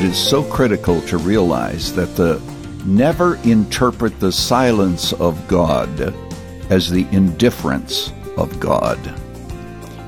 It 0.00 0.06
is 0.06 0.16
so 0.16 0.42
critical 0.42 1.02
to 1.02 1.18
realize 1.18 1.94
that 1.94 2.16
the 2.16 2.40
never 2.86 3.34
interpret 3.44 4.18
the 4.18 4.32
silence 4.32 5.12
of 5.12 5.46
God 5.46 6.14
as 6.70 6.88
the 6.88 7.06
indifference 7.12 8.10
of 8.38 8.58
God. 8.58 8.98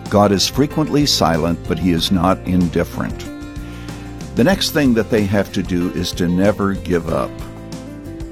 God 0.08 0.32
is 0.32 0.48
frequently 0.48 1.04
silent, 1.04 1.58
but 1.68 1.78
he 1.78 1.90
is 1.92 2.10
not 2.10 2.38
indifferent. 2.48 3.18
The 4.34 4.44
next 4.44 4.70
thing 4.70 4.94
that 4.94 5.10
they 5.10 5.26
have 5.26 5.52
to 5.52 5.62
do 5.62 5.90
is 5.90 6.10
to 6.12 6.26
never 6.26 6.72
give 6.72 7.10
up. 7.10 7.30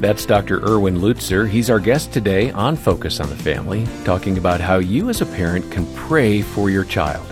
That's 0.00 0.24
Dr. 0.24 0.66
Erwin 0.66 0.96
Lutzer. 0.96 1.46
He's 1.46 1.68
our 1.68 1.78
guest 1.78 2.10
today 2.10 2.50
on 2.52 2.74
Focus 2.74 3.20
on 3.20 3.28
the 3.28 3.36
Family, 3.36 3.86
talking 4.04 4.38
about 4.38 4.62
how 4.62 4.78
you 4.78 5.10
as 5.10 5.20
a 5.20 5.26
parent 5.26 5.70
can 5.70 5.84
pray 5.94 6.40
for 6.40 6.70
your 6.70 6.84
child. 6.84 7.26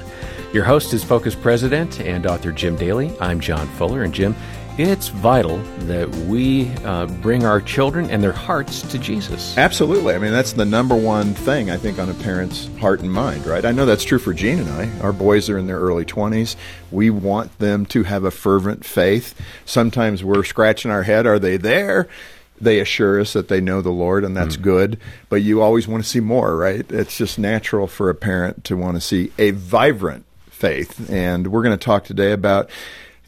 Your 0.51 0.65
host 0.65 0.95
is 0.95 1.05
Focus 1.05 1.35
President 1.35 2.01
and 2.01 2.25
author 2.25 2.53
Jim 2.53 2.75
Daly. 2.75 3.15
I'm 3.21 3.39
John 3.39 3.69
Fuller. 3.69 4.03
And 4.03 4.15
Jim, 4.15 4.35
it's 4.79 5.09
vital 5.09 5.59
that 5.81 6.09
we 6.27 6.71
uh, 6.87 7.05
bring 7.21 7.45
our 7.45 7.61
children 7.61 8.09
and 8.09 8.23
their 8.23 8.33
hearts 8.33 8.81
to 8.91 8.99
Jesus. 8.99 9.59
Absolutely. 9.59 10.15
I 10.15 10.19
mean, 10.19 10.33
that's 10.33 10.55
the 10.55 10.65
number 10.65 10.97
one 10.97 11.35
thing, 11.35 11.71
I 11.71 11.77
think, 11.77 11.99
on 11.99 12.09
a 12.09 12.15
parent's 12.15 12.75
heart 12.79 13.01
and 13.01 13.13
mind, 13.13 13.45
right? 13.45 13.67
I 13.67 13.73
know 13.73 13.85
that's 13.85 14.05
true 14.05 14.19
for 14.19 14.33
Jean 14.33 14.61
and 14.61 14.71
I. 14.71 15.01
Our 15.01 15.13
boys 15.13 15.51
are 15.51 15.59
in 15.59 15.67
their 15.67 15.81
early 15.81 16.07
20s. 16.07 16.57
We 16.91 17.11
want 17.11 17.59
them 17.59 17.85
to 17.87 18.05
have 18.05 18.25
a 18.25 18.31
fervent 18.31 18.87
faith. 18.87 19.39
Sometimes 19.67 20.25
we're 20.25 20.45
scratching 20.45 20.91
our 20.91 21.03
head 21.03 21.27
are 21.27 21.39
they 21.39 21.59
there? 21.59 22.09
They 22.59 22.81
assure 22.81 23.21
us 23.21 23.35
that 23.35 23.49
they 23.49 23.61
know 23.61 23.83
the 23.83 23.91
Lord, 23.91 24.25
and 24.25 24.35
that's 24.35 24.57
mm. 24.57 24.63
good. 24.63 24.99
But 25.29 25.43
you 25.43 25.61
always 25.61 25.87
want 25.87 26.03
to 26.03 26.09
see 26.09 26.21
more, 26.21 26.57
right? 26.57 26.91
It's 26.91 27.19
just 27.19 27.39
natural 27.39 27.87
for 27.87 28.09
a 28.09 28.15
parent 28.15 28.65
to 28.65 28.77
want 28.79 28.97
to 28.97 29.01
see 29.01 29.31
a 29.39 29.51
vibrant 29.51 30.25
faith. 30.59 31.09
And 31.09 31.49
we're 31.49 31.63
going 31.63 31.79
to 31.79 31.85
talk 31.85 32.05
today 32.05 32.33
about 32.33 32.69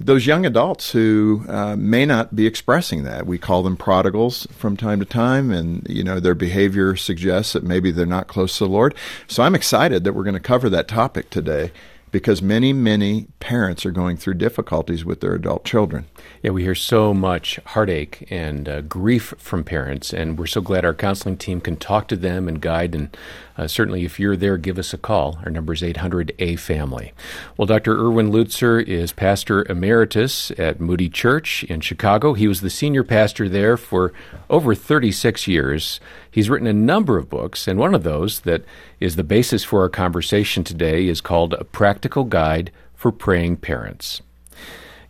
those 0.00 0.27
young 0.27 0.47
adults 0.47 0.91
who 0.91 1.45
uh, 1.47 1.77
may 1.77 2.06
not 2.06 2.34
be 2.34 2.47
expressing 2.47 3.05
that. 3.05 3.27
We 3.27 3.39
call 3.39 3.62
them 3.62 3.77
prodigals 3.77 4.47
from 4.50 4.77
time 4.77 4.98
to 5.00 5.05
time, 5.05 5.50
and 5.50 5.87
you 5.89 6.03
know 6.03 6.19
their 6.19 6.34
behavior 6.34 6.97
suggests 6.97 7.53
that 7.53 7.62
maybe 7.62 7.91
they're 7.91 8.06
not 8.06 8.27
close 8.27 8.56
to 8.59 8.64
the 8.64 8.70
Lord. 8.70 8.95
So 9.28 9.42
I'm 9.42 9.55
excited 9.55 10.05
that 10.05 10.14
we're 10.14 10.25
going 10.25 10.34
to 10.34 10.41
cover 10.41 10.70
that 10.70 10.89
topic 10.89 11.28
today 11.28 11.70
because 12.11 12.42
many, 12.42 12.72
many 12.72 13.28
parents 13.39 13.86
are 13.86 13.91
going 13.91 14.16
through 14.16 14.34
difficulties 14.34 15.05
with 15.05 15.20
their 15.20 15.34
adult 15.34 15.64
children. 15.64 16.06
Yeah, 16.42 16.50
we 16.50 16.62
hear 16.62 16.75
so 16.75 17.14
much 17.14 17.58
heartache 17.66 18.27
and 18.30 18.69
uh, 18.69 18.80
grief 18.83 19.34
from 19.39 19.64
parents, 19.64 20.12
and 20.12 20.38
we're 20.38 20.47
so 20.47 20.61
glad 20.61 20.84
our 20.84 20.94
counseling 20.94 21.36
team 21.36 21.61
can 21.61 21.77
talk 21.77 22.08
to 22.08 22.16
them 22.16 22.48
and 22.48 22.61
guide. 22.61 22.94
And 22.94 23.16
uh, 23.56 23.66
certainly, 23.66 24.05
if 24.05 24.19
you're 24.19 24.36
there, 24.36 24.56
give 24.56 24.78
us 24.78 24.92
a 24.92 24.98
call. 24.98 25.38
Our 25.44 25.50
number 25.50 25.72
is 25.72 25.83
800 25.83 26.34
A 26.38 26.56
Family. 26.56 27.12
Well, 27.56 27.66
Dr. 27.66 27.97
Erwin 27.97 28.31
Lutzer 28.31 28.83
is 28.83 29.12
pastor 29.12 29.64
emeritus 29.70 30.50
at 30.53 30.81
Moody 30.81 31.08
Church 31.08 31.64
in 31.64 31.81
Chicago. 31.81 32.34
He 32.34 32.48
was 32.48 32.61
the 32.61 32.70
senior 32.70 33.05
pastor 33.05 33.48
there 33.48 33.77
for 33.77 34.12
over 34.48 34.75
36 34.75 35.47
years. 35.47 36.00
He's 36.30 36.48
written 36.48 36.68
a 36.68 36.72
number 36.72 37.18
of 37.18 37.28
books, 37.28 37.66
and 37.66 37.78
one 37.78 37.94
of 37.94 38.04
those 38.04 38.41
that 38.41 38.64
is 39.00 39.16
the 39.16 39.24
basis 39.24 39.64
for 39.64 39.82
our 39.82 39.88
conversation 39.88 40.62
today 40.62 41.08
is 41.08 41.20
called 41.20 41.54
A 41.54 41.64
Practical 41.64 42.24
Guide 42.24 42.70
for 42.94 43.10
Praying 43.10 43.56
Parents. 43.56 44.22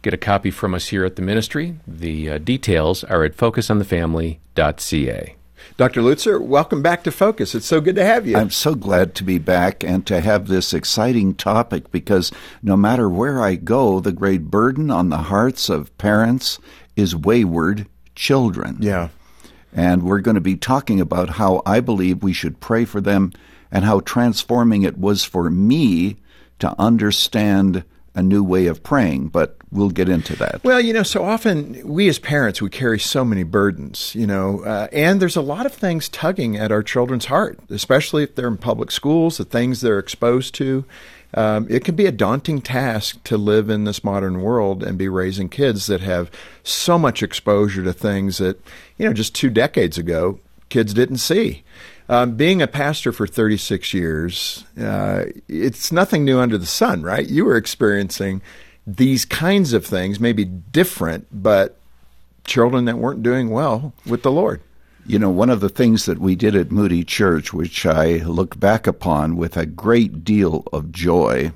Get 0.03 0.15
a 0.15 0.19
copy 0.19 0.51
from 0.51 0.75
us 0.75 0.89
here 0.89 1.05
at 1.05 1.17
the 1.17 1.23
ministry. 1.23 1.77
The 1.87 2.31
uh, 2.31 2.39
details 2.39 3.05
are 3.05 3.23
at 3.23 3.37
focusonthefamily.ca. 3.37 5.37
Dr. 5.77 6.01
Lutzer, 6.01 6.41
welcome 6.41 6.81
back 6.81 7.05
to 7.05 7.11
Focus. 7.11 7.55
It's 7.55 7.67
so 7.67 7.83
good 7.83 7.97
to 7.97 8.05
have 8.05 8.27
you. 8.27 8.37
I'm 8.37 8.51
so 8.51 8.75
glad 8.75 9.15
to 9.17 9.25
be 9.25 9.37
back 9.37 9.85
and 9.85 10.07
to 10.07 10.21
have 10.21 10.49
this 10.49 10.73
exciting 10.73 11.35
topic 11.35 11.91
because 11.91 12.33
no 12.63 12.79
matter 12.79 13.11
where 13.11 13.43
I 13.43 13.57
go, 13.57 14.01
the 14.01 14.13
great 14.13 14.45
burden 14.45 14.91
on 14.91 15.11
the 15.11 15.19
hearts 15.19 15.69
of 15.69 15.97
parents 15.99 16.59
is 16.97 17.15
wayward 17.15 17.87
children. 18.15 18.79
Yeah. 18.81 19.09
And 19.73 20.03
we're 20.03 20.21
going 20.21 20.35
to 20.35 20.41
be 20.41 20.57
talking 20.57 21.01
about 21.01 21.31
how 21.31 21.63
I 21.65 21.81
believe 21.81 22.23
we 22.23 22.33
should 22.33 22.61
pray 22.61 22.85
for 22.85 23.01
them 23.01 23.33
and 23.71 23.85
how 23.85 24.01
transforming 24.01 24.83
it 24.83 24.99
was 24.99 25.25
for 25.25 25.49
me 25.49 26.17
to 26.59 26.75
understand 26.79 27.85
a 28.15 28.23
new 28.23 28.43
way 28.43 28.67
of 28.67 28.83
praying, 28.83 29.29
but 29.29 29.57
we'll 29.71 29.91
get 29.91 30.09
into 30.09 30.35
that. 30.37 30.63
Well, 30.65 30.81
you 30.81 30.93
know, 30.93 31.05
so 31.05 31.25
often 31.25 31.81
we 31.87 32.09
as 32.09 32.19
parents, 32.19 32.61
we 32.61 32.69
carry 32.69 32.99
so 32.99 33.25
many 33.25 33.45
burdens, 33.45 34.15
you 34.15 34.27
know, 34.27 34.65
uh, 34.65 34.89
and 34.93 35.23
there's 35.23 35.37
a 35.37 35.43
lot 35.43 35.65
of 35.65 35.73
things 35.73 36.09
tugging 36.09 36.57
at 36.57 36.73
our 36.73 36.83
children's 36.83 37.27
heart, 37.27 37.61
especially 37.71 38.25
if 38.25 38.35
they're 38.35 38.49
in 38.49 38.57
public 38.57 38.91
schools, 38.91 39.39
the 39.39 39.45
things 39.45 39.81
they're 39.81 39.99
exposed 39.99 40.55
to. 40.57 40.85
Um, 41.35 41.67
it 41.71 41.85
can 41.85 41.95
be 41.95 42.07
a 42.07 42.13
daunting 42.13 42.61
task 42.61 43.23
to 43.25 43.37
live 43.37 43.71
in 43.71 43.85
this 43.85 44.03
modern 44.03 44.43
world 44.43 44.83
and 44.83 44.99
be 44.99 45.09
raising 45.09 45.49
kids 45.49 45.87
that 45.87 46.01
have 46.01 46.31
so 46.65 46.99
much 46.99 47.23
exposure 47.23 47.85
to 47.85 47.93
things 47.93 48.39
that, 48.39 48.61
you 48.99 49.07
know, 49.07 49.13
just 49.13 49.35
two 49.35 49.51
decades 49.51 49.97
ago, 49.97 50.41
kids 50.69 50.93
didn't 50.93 51.19
see. 51.19 51.63
Um, 52.09 52.35
being 52.35 52.61
a 52.61 52.67
pastor 52.67 53.13
for 53.13 53.29
36 53.29 53.95
years, 53.95 54.65
uh, 54.81 55.27
it's 55.49 55.93
nothing 55.93 56.25
new 56.25 56.41
under 56.41 56.59
the 56.59 56.67
sun, 56.67 57.03
right? 57.03 57.29
You 57.29 57.45
were 57.45 57.57
experiencing 57.57 58.43
these 58.85 59.25
kinds 59.25 59.73
of 59.73 59.87
things, 59.87 60.19
maybe 60.19 60.45
different, 60.45 61.29
but 61.31 61.77
children 62.45 62.87
that 62.87 62.99
weren't 62.99 63.23
doing 63.23 63.51
well 63.51 63.93
with 64.07 64.23
the 64.23 64.33
Lord. 64.33 64.61
You 65.11 65.19
know, 65.19 65.29
one 65.29 65.51
of 65.51 65.59
the 65.59 65.69
things 65.69 66.07
that 66.07 66.21
we 66.21 66.37
did 66.37 66.55
at 66.55 66.71
Moody 66.71 67.03
Church, 67.03 67.53
which 67.53 67.85
I 67.85 68.19
look 68.19 68.61
back 68.61 68.87
upon 68.87 69.37
with 69.37 69.57
a 69.57 69.67
great 69.67 70.23
deal 70.23 70.63
of 70.73 70.93
joy, 70.93 71.51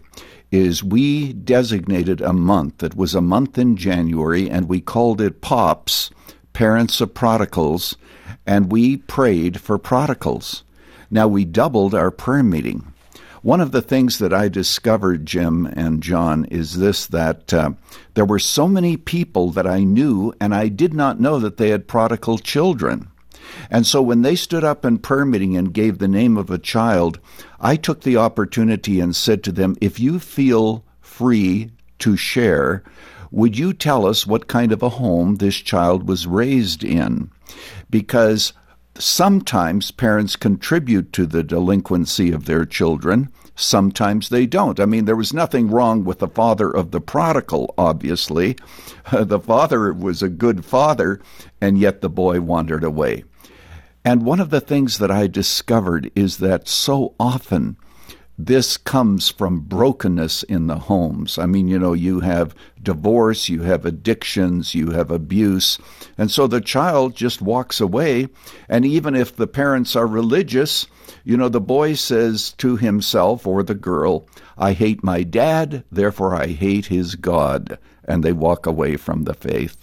is 0.50 0.82
we 0.82 1.32
designated 1.32 2.20
a 2.20 2.32
month. 2.32 2.82
It 2.82 2.96
was 2.96 3.14
a 3.14 3.20
month 3.20 3.56
in 3.56 3.76
January, 3.76 4.50
and 4.50 4.68
we 4.68 4.80
called 4.80 5.20
it 5.20 5.40
POPs, 5.40 6.10
Parents 6.52 7.00
of 7.00 7.14
Prodigals, 7.14 7.96
and 8.44 8.72
we 8.72 8.96
prayed 8.96 9.60
for 9.60 9.78
prodigals. 9.78 10.64
Now, 11.08 11.28
we 11.28 11.44
doubled 11.44 11.94
our 11.94 12.10
prayer 12.10 12.42
meeting. 12.42 12.92
One 13.42 13.60
of 13.60 13.70
the 13.70 13.82
things 13.82 14.18
that 14.18 14.34
I 14.34 14.48
discovered, 14.48 15.26
Jim 15.26 15.66
and 15.66 16.02
John, 16.02 16.44
is 16.46 16.78
this 16.78 17.06
that 17.06 17.54
uh, 17.54 17.70
there 18.14 18.24
were 18.24 18.40
so 18.40 18.66
many 18.66 18.96
people 18.96 19.50
that 19.52 19.68
I 19.68 19.84
knew, 19.84 20.34
and 20.40 20.52
I 20.52 20.66
did 20.66 20.92
not 20.92 21.20
know 21.20 21.38
that 21.38 21.56
they 21.56 21.68
had 21.68 21.86
prodigal 21.86 22.38
children. 22.38 23.10
And 23.70 23.86
so 23.86 24.02
when 24.02 24.22
they 24.22 24.36
stood 24.36 24.64
up 24.64 24.84
in 24.84 24.98
prayer 24.98 25.24
meeting 25.24 25.56
and 25.56 25.72
gave 25.72 25.98
the 25.98 26.08
name 26.08 26.36
of 26.36 26.50
a 26.50 26.58
child, 26.58 27.18
I 27.60 27.76
took 27.76 28.02
the 28.02 28.16
opportunity 28.16 29.00
and 29.00 29.14
said 29.14 29.42
to 29.44 29.52
them, 29.52 29.76
if 29.80 29.98
you 29.98 30.18
feel 30.18 30.84
free 31.00 31.70
to 32.00 32.16
share, 32.16 32.82
would 33.30 33.58
you 33.58 33.72
tell 33.72 34.06
us 34.06 34.26
what 34.26 34.48
kind 34.48 34.70
of 34.72 34.82
a 34.82 34.88
home 34.90 35.36
this 35.36 35.56
child 35.56 36.08
was 36.08 36.26
raised 36.26 36.84
in? 36.84 37.30
Because 37.90 38.52
sometimes 38.96 39.90
parents 39.90 40.36
contribute 40.36 41.12
to 41.12 41.26
the 41.26 41.42
delinquency 41.42 42.30
of 42.30 42.44
their 42.44 42.64
children. 42.64 43.28
Sometimes 43.56 44.28
they 44.28 44.46
don't. 44.46 44.80
I 44.80 44.86
mean, 44.86 45.04
there 45.04 45.16
was 45.16 45.32
nothing 45.32 45.70
wrong 45.70 46.04
with 46.04 46.18
the 46.18 46.28
father 46.28 46.70
of 46.70 46.90
the 46.90 47.00
prodigal, 47.00 47.74
obviously. 47.78 48.56
the 49.12 49.40
father 49.40 49.92
was 49.92 50.22
a 50.22 50.28
good 50.28 50.64
father, 50.64 51.20
and 51.60 51.78
yet 51.78 52.00
the 52.00 52.08
boy 52.08 52.40
wandered 52.40 52.84
away. 52.84 53.24
And 54.04 54.26
one 54.26 54.38
of 54.40 54.50
the 54.50 54.60
things 54.60 54.98
that 54.98 55.10
I 55.10 55.26
discovered 55.26 56.10
is 56.14 56.36
that 56.38 56.68
so 56.68 57.14
often 57.18 57.78
this 58.36 58.76
comes 58.76 59.28
from 59.28 59.60
brokenness 59.60 60.42
in 60.42 60.66
the 60.66 60.78
homes. 60.78 61.38
I 61.38 61.46
mean, 61.46 61.68
you 61.68 61.78
know, 61.78 61.92
you 61.92 62.20
have 62.20 62.54
divorce, 62.82 63.48
you 63.48 63.62
have 63.62 63.86
addictions, 63.86 64.74
you 64.74 64.90
have 64.90 65.10
abuse. 65.10 65.78
And 66.18 66.30
so 66.30 66.46
the 66.46 66.60
child 66.60 67.14
just 67.14 67.40
walks 67.40 67.80
away. 67.80 68.28
And 68.68 68.84
even 68.84 69.14
if 69.14 69.36
the 69.36 69.46
parents 69.46 69.94
are 69.94 70.06
religious, 70.06 70.86
you 71.22 71.36
know, 71.36 71.48
the 71.48 71.60
boy 71.60 71.94
says 71.94 72.52
to 72.58 72.76
himself 72.76 73.46
or 73.46 73.62
the 73.62 73.74
girl, 73.74 74.26
I 74.58 74.72
hate 74.72 75.04
my 75.04 75.22
dad, 75.22 75.84
therefore 75.90 76.34
I 76.34 76.48
hate 76.48 76.86
his 76.86 77.14
God. 77.14 77.78
And 78.04 78.22
they 78.22 78.32
walk 78.32 78.66
away 78.66 78.96
from 78.96 79.24
the 79.24 79.34
faith. 79.34 79.78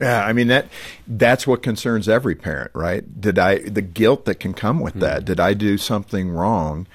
Yeah, 0.00 0.24
I 0.24 0.32
mean 0.32 0.48
that 0.48 0.68
that's 1.06 1.46
what 1.46 1.62
concerns 1.62 2.08
every 2.08 2.34
parent, 2.34 2.70
right? 2.74 3.20
Did 3.20 3.38
I 3.38 3.60
the 3.60 3.82
guilt 3.82 4.26
that 4.26 4.40
can 4.40 4.52
come 4.52 4.80
with 4.80 4.94
mm-hmm. 4.94 5.00
that? 5.00 5.24
Did 5.24 5.40
I 5.40 5.54
do 5.54 5.78
something 5.78 6.30
wrong? 6.30 6.86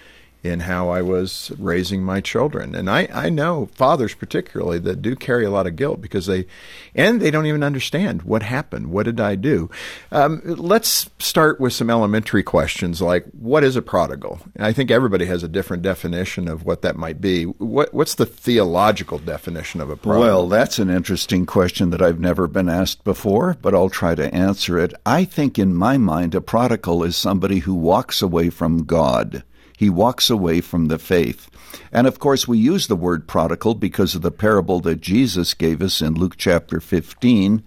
In 0.43 0.61
how 0.61 0.89
I 0.89 1.01
was 1.01 1.51
raising 1.57 2.03
my 2.03 2.19
children. 2.19 2.73
And 2.73 2.89
I, 2.89 3.07
I 3.13 3.29
know 3.29 3.67
fathers 3.75 4.15
particularly 4.15 4.79
that 4.79 5.01
do 5.01 5.15
carry 5.15 5.45
a 5.45 5.51
lot 5.51 5.67
of 5.67 5.75
guilt 5.75 6.01
because 6.01 6.25
they, 6.25 6.47
and 6.95 7.21
they 7.21 7.29
don't 7.29 7.45
even 7.45 7.63
understand 7.63 8.23
what 8.23 8.41
happened. 8.41 8.91
What 8.91 9.03
did 9.03 9.19
I 9.19 9.35
do? 9.35 9.69
Um, 10.11 10.41
let's 10.43 11.09
start 11.19 11.59
with 11.59 11.73
some 11.73 11.89
elementary 11.89 12.41
questions 12.41 13.01
like 13.01 13.25
what 13.31 13.63
is 13.63 13.75
a 13.75 13.81
prodigal? 13.81 14.39
And 14.55 14.65
I 14.65 14.73
think 14.73 14.89
everybody 14.89 15.25
has 15.25 15.43
a 15.43 15.47
different 15.47 15.83
definition 15.83 16.47
of 16.47 16.65
what 16.65 16.81
that 16.81 16.95
might 16.95 17.21
be. 17.21 17.43
What, 17.43 17.93
what's 17.93 18.15
the 18.15 18.25
theological 18.25 19.19
definition 19.19 19.79
of 19.79 19.89
a 19.91 19.95
prodigal? 19.95 20.21
Well, 20.21 20.47
that's 20.47 20.79
an 20.79 20.89
interesting 20.89 21.45
question 21.45 21.91
that 21.91 22.01
I've 22.01 22.19
never 22.19 22.47
been 22.47 22.69
asked 22.69 23.03
before, 23.03 23.57
but 23.61 23.75
I'll 23.75 23.89
try 23.89 24.15
to 24.15 24.33
answer 24.33 24.79
it. 24.79 24.93
I 25.05 25.23
think 25.23 25.59
in 25.59 25.75
my 25.75 25.97
mind, 25.97 26.33
a 26.33 26.41
prodigal 26.41 27.03
is 27.03 27.15
somebody 27.15 27.59
who 27.59 27.75
walks 27.75 28.23
away 28.23 28.49
from 28.49 28.85
God 28.85 29.43
he 29.81 29.89
walks 29.89 30.29
away 30.29 30.61
from 30.61 30.89
the 30.89 30.99
faith. 30.99 31.49
And 31.91 32.05
of 32.05 32.19
course, 32.19 32.47
we 32.47 32.59
use 32.59 32.85
the 32.85 32.95
word 32.95 33.27
prodigal 33.27 33.73
because 33.73 34.13
of 34.13 34.21
the 34.21 34.29
parable 34.29 34.79
that 34.81 35.01
Jesus 35.01 35.55
gave 35.55 35.81
us 35.81 36.03
in 36.03 36.13
Luke 36.13 36.35
chapter 36.37 36.79
15. 36.79 37.63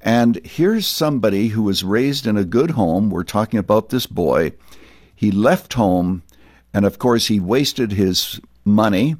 And 0.00 0.44
here's 0.44 0.88
somebody 0.88 1.46
who 1.46 1.62
was 1.62 1.84
raised 1.84 2.26
in 2.26 2.36
a 2.36 2.42
good 2.42 2.72
home. 2.72 3.10
We're 3.10 3.22
talking 3.22 3.60
about 3.60 3.90
this 3.90 4.06
boy. 4.06 4.54
He 5.14 5.30
left 5.30 5.74
home, 5.74 6.24
and 6.74 6.84
of 6.84 6.98
course, 6.98 7.28
he 7.28 7.38
wasted 7.38 7.92
his 7.92 8.40
money, 8.64 9.14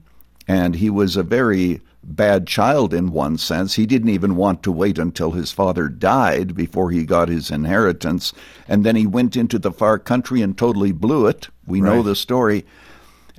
and 0.48 0.74
he 0.74 0.90
was 0.90 1.14
a 1.14 1.22
very 1.22 1.80
bad 2.04 2.48
child 2.48 2.92
in 2.92 3.12
one 3.12 3.38
sense. 3.38 3.74
He 3.74 3.86
didn't 3.86 4.08
even 4.08 4.34
want 4.34 4.62
to 4.64 4.72
wait 4.72 4.98
until 4.98 5.30
his 5.30 5.52
father 5.52 5.88
died 5.88 6.56
before 6.56 6.90
he 6.90 7.04
got 7.04 7.28
his 7.28 7.52
inheritance. 7.52 8.32
And 8.66 8.84
then 8.84 8.96
he 8.96 9.06
went 9.06 9.36
into 9.36 9.60
the 9.60 9.70
far 9.70 10.00
country 10.00 10.42
and 10.42 10.58
totally 10.58 10.90
blew 10.90 11.26
it. 11.26 11.48
We 11.72 11.80
right. 11.80 11.94
know 11.94 12.02
the 12.02 12.14
story. 12.14 12.66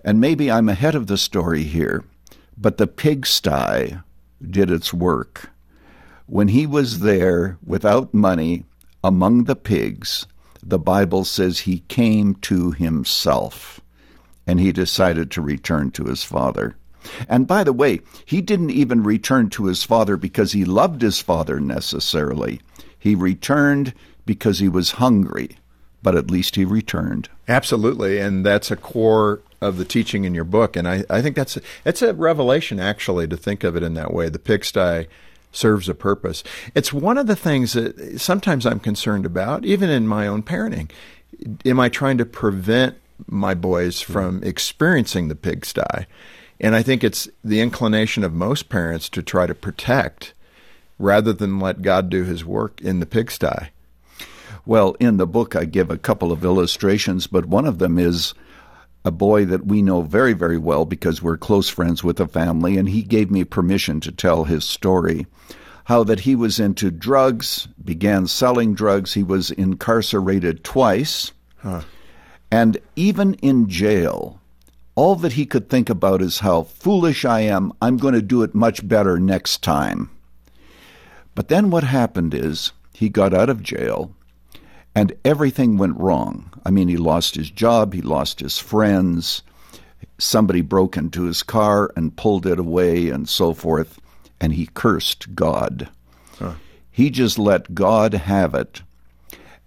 And 0.03 0.19
maybe 0.19 0.49
I'm 0.49 0.67
ahead 0.67 0.95
of 0.95 1.05
the 1.05 1.19
story 1.19 1.61
here, 1.61 2.03
but 2.57 2.79
the 2.79 2.87
pigsty 2.87 3.99
did 4.41 4.71
its 4.71 4.91
work. 4.91 5.51
When 6.25 6.47
he 6.47 6.65
was 6.65 7.01
there 7.01 7.59
without 7.63 8.11
money 8.11 8.65
among 9.03 9.43
the 9.43 9.55
pigs, 9.55 10.25
the 10.63 10.79
Bible 10.79 11.25
says 11.25 11.59
he 11.59 11.81
came 11.81 12.33
to 12.49 12.71
himself 12.71 13.79
and 14.47 14.59
he 14.59 14.71
decided 14.71 15.29
to 15.29 15.41
return 15.41 15.91
to 15.91 16.05
his 16.05 16.23
father. 16.23 16.75
And 17.29 17.45
by 17.45 17.63
the 17.63 17.71
way, 17.71 17.99
he 18.25 18.41
didn't 18.41 18.71
even 18.71 19.03
return 19.03 19.51
to 19.51 19.65
his 19.65 19.83
father 19.83 20.17
because 20.17 20.53
he 20.53 20.65
loved 20.65 21.03
his 21.03 21.21
father 21.21 21.59
necessarily. 21.59 22.61
He 22.97 23.13
returned 23.13 23.93
because 24.25 24.57
he 24.57 24.69
was 24.69 24.93
hungry, 24.93 25.57
but 26.03 26.15
at 26.15 26.29
least 26.29 26.55
he 26.55 26.65
returned. 26.65 27.29
Absolutely, 27.47 28.19
and 28.19 28.45
that's 28.45 28.69
a 28.69 28.75
core 28.75 29.41
of 29.61 29.77
the 29.77 29.85
teaching 29.85 30.25
in 30.25 30.35
your 30.35 30.43
book, 30.43 30.75
and 30.75 30.87
I, 30.87 31.05
I 31.09 31.21
think 31.21 31.35
that's 31.35 31.57
a, 31.57 31.61
it's 31.85 32.01
a 32.01 32.13
revelation 32.13 32.79
actually 32.79 33.27
to 33.27 33.37
think 33.37 33.63
of 33.63 33.75
it 33.75 33.83
in 33.83 33.93
that 33.95 34.13
way. 34.13 34.29
The 34.29 34.39
pigsty 34.39 35.07
serves 35.53 35.87
a 35.87 35.95
purpose. 35.95 36.43
It's 36.75 36.91
one 36.91 37.17
of 37.17 37.27
the 37.27 37.35
things 37.35 37.73
that 37.73 38.19
sometimes 38.19 38.65
I'm 38.65 38.79
concerned 38.79 39.25
about, 39.25 39.63
even 39.63 39.89
in 39.89 40.07
my 40.07 40.27
own 40.27 40.43
parenting. 40.43 40.91
Am 41.65 41.79
I 41.79 41.89
trying 41.89 42.17
to 42.17 42.25
prevent 42.25 42.97
my 43.27 43.53
boys 43.53 44.01
hmm. 44.01 44.13
from 44.13 44.43
experiencing 44.43 45.29
the 45.29 45.35
pigsty? 45.35 46.05
And 46.59 46.75
I 46.75 46.83
think 46.83 47.03
it's 47.03 47.27
the 47.43 47.61
inclination 47.61 48.23
of 48.23 48.33
most 48.33 48.69
parents 48.69 49.09
to 49.09 49.21
try 49.21 49.47
to 49.47 49.55
protect 49.55 50.33
rather 50.99 51.33
than 51.33 51.59
let 51.59 51.81
God 51.81 52.09
do 52.09 52.23
his 52.23 52.45
work 52.45 52.79
in 52.81 52.99
the 52.99 53.05
pigsty. 53.05 53.69
Well, 54.65 54.95
in 54.99 55.17
the 55.17 55.27
book, 55.27 55.55
I 55.55 55.65
give 55.65 55.91
a 55.91 55.97
couple 55.97 56.31
of 56.31 56.45
illustrations, 56.45 57.27
but 57.27 57.45
one 57.45 57.65
of 57.65 57.79
them 57.79 57.99
is 57.99 58.33
a 59.03 59.11
boy 59.11 59.43
that 59.45 59.65
we 59.65 59.81
know 59.81 60.01
very, 60.01 60.31
very 60.31 60.57
well 60.57 60.85
because 60.85 61.21
we're 61.21 61.37
close 61.37 61.67
friends 61.67 62.03
with 62.03 62.15
the 62.15 62.27
family, 62.27 62.77
and 62.77 62.87
he 62.87 63.01
gave 63.01 63.29
me 63.29 63.43
permission 63.43 63.99
to 63.99 64.11
tell 64.11 64.45
his 64.45 64.63
story. 64.63 65.27
How 65.85 66.05
that 66.05 66.21
he 66.21 66.33
was 66.33 66.61
into 66.61 66.91
drugs, 66.91 67.67
began 67.83 68.27
selling 68.27 68.73
drugs, 68.73 69.13
he 69.13 69.23
was 69.23 69.51
incarcerated 69.51 70.63
twice, 70.63 71.33
huh. 71.57 71.81
and 72.49 72.77
even 72.95 73.33
in 73.35 73.67
jail, 73.67 74.39
all 74.95 75.15
that 75.15 75.33
he 75.33 75.45
could 75.45 75.69
think 75.69 75.89
about 75.89 76.21
is 76.21 76.39
how 76.39 76.63
foolish 76.63 77.25
I 77.25 77.41
am. 77.41 77.73
I'm 77.81 77.97
going 77.97 78.13
to 78.13 78.21
do 78.21 78.43
it 78.43 78.55
much 78.55 78.87
better 78.87 79.19
next 79.19 79.61
time. 79.61 80.09
But 81.35 81.49
then 81.49 81.69
what 81.69 81.83
happened 81.83 82.33
is 82.33 82.71
he 82.93 83.09
got 83.09 83.33
out 83.33 83.49
of 83.49 83.61
jail 83.61 84.15
and 84.95 85.13
everything 85.25 85.77
went 85.77 85.99
wrong. 85.99 86.51
I 86.65 86.69
mean, 86.69 86.87
he 86.87 86.97
lost 86.97 87.35
his 87.35 87.49
job, 87.49 87.93
he 87.93 88.01
lost 88.01 88.39
his 88.39 88.57
friends, 88.59 89.41
somebody 90.17 90.61
broke 90.61 90.97
into 90.97 91.23
his 91.23 91.43
car 91.43 91.91
and 91.95 92.15
pulled 92.15 92.45
it 92.45 92.59
away, 92.59 93.09
and 93.09 93.27
so 93.27 93.53
forth, 93.53 93.99
and 94.39 94.53
he 94.53 94.67
cursed 94.73 95.35
God. 95.35 95.89
Huh. 96.37 96.53
He 96.91 97.09
just 97.09 97.39
let 97.39 97.73
God 97.73 98.13
have 98.13 98.53
it. 98.53 98.81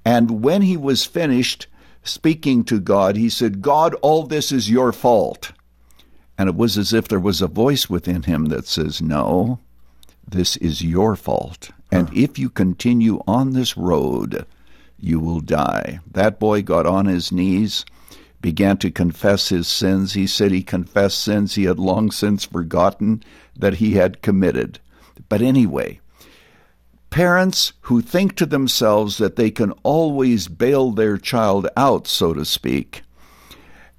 And 0.05 0.43
when 0.43 0.63
he 0.63 0.77
was 0.77 1.05
finished, 1.05 1.67
speaking 2.05 2.65
to 2.65 2.79
God, 2.79 3.17
he 3.17 3.29
said, 3.29 3.63
God, 3.63 3.95
all 4.03 4.23
this 4.23 4.53
is 4.53 4.71
your 4.71 4.93
fault. 4.93 5.53
And 6.39 6.49
it 6.49 6.55
was 6.55 6.79
as 6.79 6.93
if 6.93 7.09
there 7.09 7.21
was 7.21 7.43
a 7.43 7.49
voice 7.49 7.91
within 7.91 8.23
him 8.23 8.47
that 8.47 8.67
says, 8.67 9.01
No, 9.03 9.59
this 10.29 10.57
is 10.59 10.83
your 10.83 11.17
fault. 11.17 11.71
And 11.91 12.13
if 12.15 12.39
you 12.39 12.51
continue 12.51 13.23
on 13.27 13.53
this 13.53 13.77
road, 13.77 14.47
you 14.99 15.21
will 15.21 15.41
die. 15.41 16.01
That 16.11 16.39
boy 16.39 16.63
got 16.63 16.87
on 16.87 17.07
his 17.07 17.31
knees, 17.31 17.85
began 18.41 18.77
to 18.79 18.91
confess 18.91 19.49
his 19.49 19.67
sins. 19.67 20.13
He 20.13 20.27
said 20.27 20.53
he 20.53 20.63
confessed 20.63 21.21
sins 21.21 21.55
he 21.55 21.65
had 21.65 21.79
long 21.79 22.11
since 22.11 22.45
forgotten 22.45 23.23
that 23.59 23.75
he 23.75 23.93
had 23.93 24.23
committed. 24.23 24.79
But 25.29 25.43
anyway, 25.43 26.01
Parents 27.11 27.73
who 27.83 28.03
think 28.03 28.37
to 28.37 28.45
themselves 28.45 29.17
that 29.19 29.37
they 29.37 29.51
can 29.51 29.73
always 29.83 30.49
bail 30.49 30.91
their 30.91 31.17
child 31.17 31.67
out, 31.77 32.07
so 32.07 32.35
to 32.35 32.45
speak, 32.45 33.03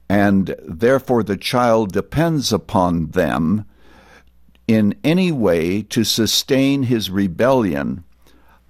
and 0.07 0.55
therefore 0.63 1.23
the 1.23 1.35
child 1.35 1.91
depends 1.91 2.53
upon 2.53 3.07
them 3.11 3.65
in 4.67 4.93
any 5.03 5.31
way 5.31 5.81
to 5.81 6.03
sustain 6.03 6.83
his 6.83 7.09
rebellion, 7.09 8.03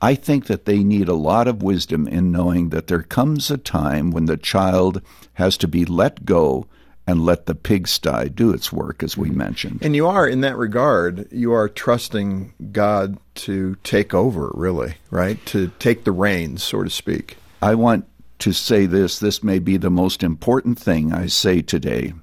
I 0.01 0.15
think 0.15 0.45
that 0.45 0.65
they 0.65 0.83
need 0.83 1.09
a 1.09 1.15
lot 1.15 1.47
of 1.47 1.63
wisdom 1.63 2.07
in 2.07 2.31
knowing 2.31 2.69
that 2.69 2.88
there 2.88 3.01
comes 3.01 3.49
a 3.49 3.57
time 3.57 4.11
when 4.11 4.25
the 4.25 4.38
child 4.38 5.01
has 5.33 5.57
to 5.57 5.67
be 5.67 5.85
let 5.85 6.25
go 6.25 6.67
and 7.07 7.23
let 7.25 7.45
the 7.45 7.55
pigsty 7.55 8.29
do 8.29 8.51
its 8.51 8.71
work, 8.71 9.01
as 9.01 9.17
we 9.17 9.29
mentioned. 9.29 9.79
And 9.81 9.95
you 9.95 10.07
are, 10.07 10.27
in 10.27 10.41
that 10.41 10.57
regard, 10.57 11.31
you 11.31 11.53
are 11.53 11.69
trusting 11.69 12.53
God 12.71 13.18
to 13.35 13.75
take 13.83 14.13
over, 14.13 14.51
really, 14.54 14.95
right? 15.09 15.44
To 15.47 15.71
take 15.80 16.04
the 16.04 16.11
reins, 16.11 16.63
so 16.63 16.83
to 16.83 16.89
speak. 16.89 17.37
I 17.61 17.75
want 17.75 18.06
to 18.39 18.51
say 18.51 18.85
this. 18.85 19.19
This 19.19 19.42
may 19.42 19.57
be 19.57 19.77
the 19.77 19.89
most 19.89 20.21
important 20.21 20.77
thing 20.77 21.13
I 21.13 21.27
say 21.27 21.61
today. 21.61 22.13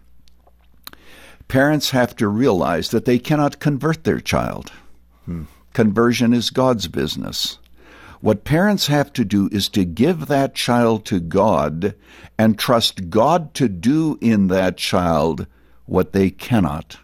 Parents 1.48 1.90
have 1.90 2.14
to 2.16 2.28
realize 2.28 2.90
that 2.90 3.06
they 3.06 3.18
cannot 3.18 3.60
convert 3.60 4.04
their 4.04 4.20
child. 4.20 4.70
Hmm. 5.24 5.44
Conversion 5.72 6.32
is 6.32 6.50
God's 6.50 6.88
business. 6.88 7.58
What 8.24 8.44
parents 8.44 8.86
have 8.86 9.12
to 9.12 9.24
do 9.26 9.50
is 9.52 9.68
to 9.68 9.84
give 9.84 10.28
that 10.28 10.54
child 10.54 11.04
to 11.04 11.20
God 11.20 11.94
and 12.38 12.58
trust 12.58 13.10
God 13.10 13.52
to 13.52 13.68
do 13.68 14.16
in 14.22 14.46
that 14.46 14.78
child 14.78 15.46
what 15.84 16.14
they 16.14 16.30
cannot. 16.30 16.96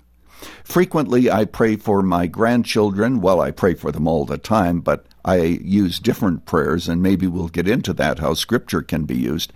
Frequently, 0.64 1.30
I 1.30 1.44
pray 1.44 1.76
for 1.76 2.00
my 2.00 2.26
grandchildren. 2.26 3.20
Well, 3.20 3.42
I 3.42 3.50
pray 3.50 3.74
for 3.74 3.92
them 3.92 4.08
all 4.08 4.24
the 4.24 4.38
time, 4.38 4.80
but 4.80 5.04
I 5.22 5.42
use 5.42 5.98
different 5.98 6.46
prayers, 6.46 6.88
and 6.88 7.02
maybe 7.02 7.26
we'll 7.26 7.48
get 7.48 7.68
into 7.68 7.92
that, 7.92 8.20
how 8.20 8.32
Scripture 8.32 8.80
can 8.80 9.04
be 9.04 9.18
used. 9.18 9.52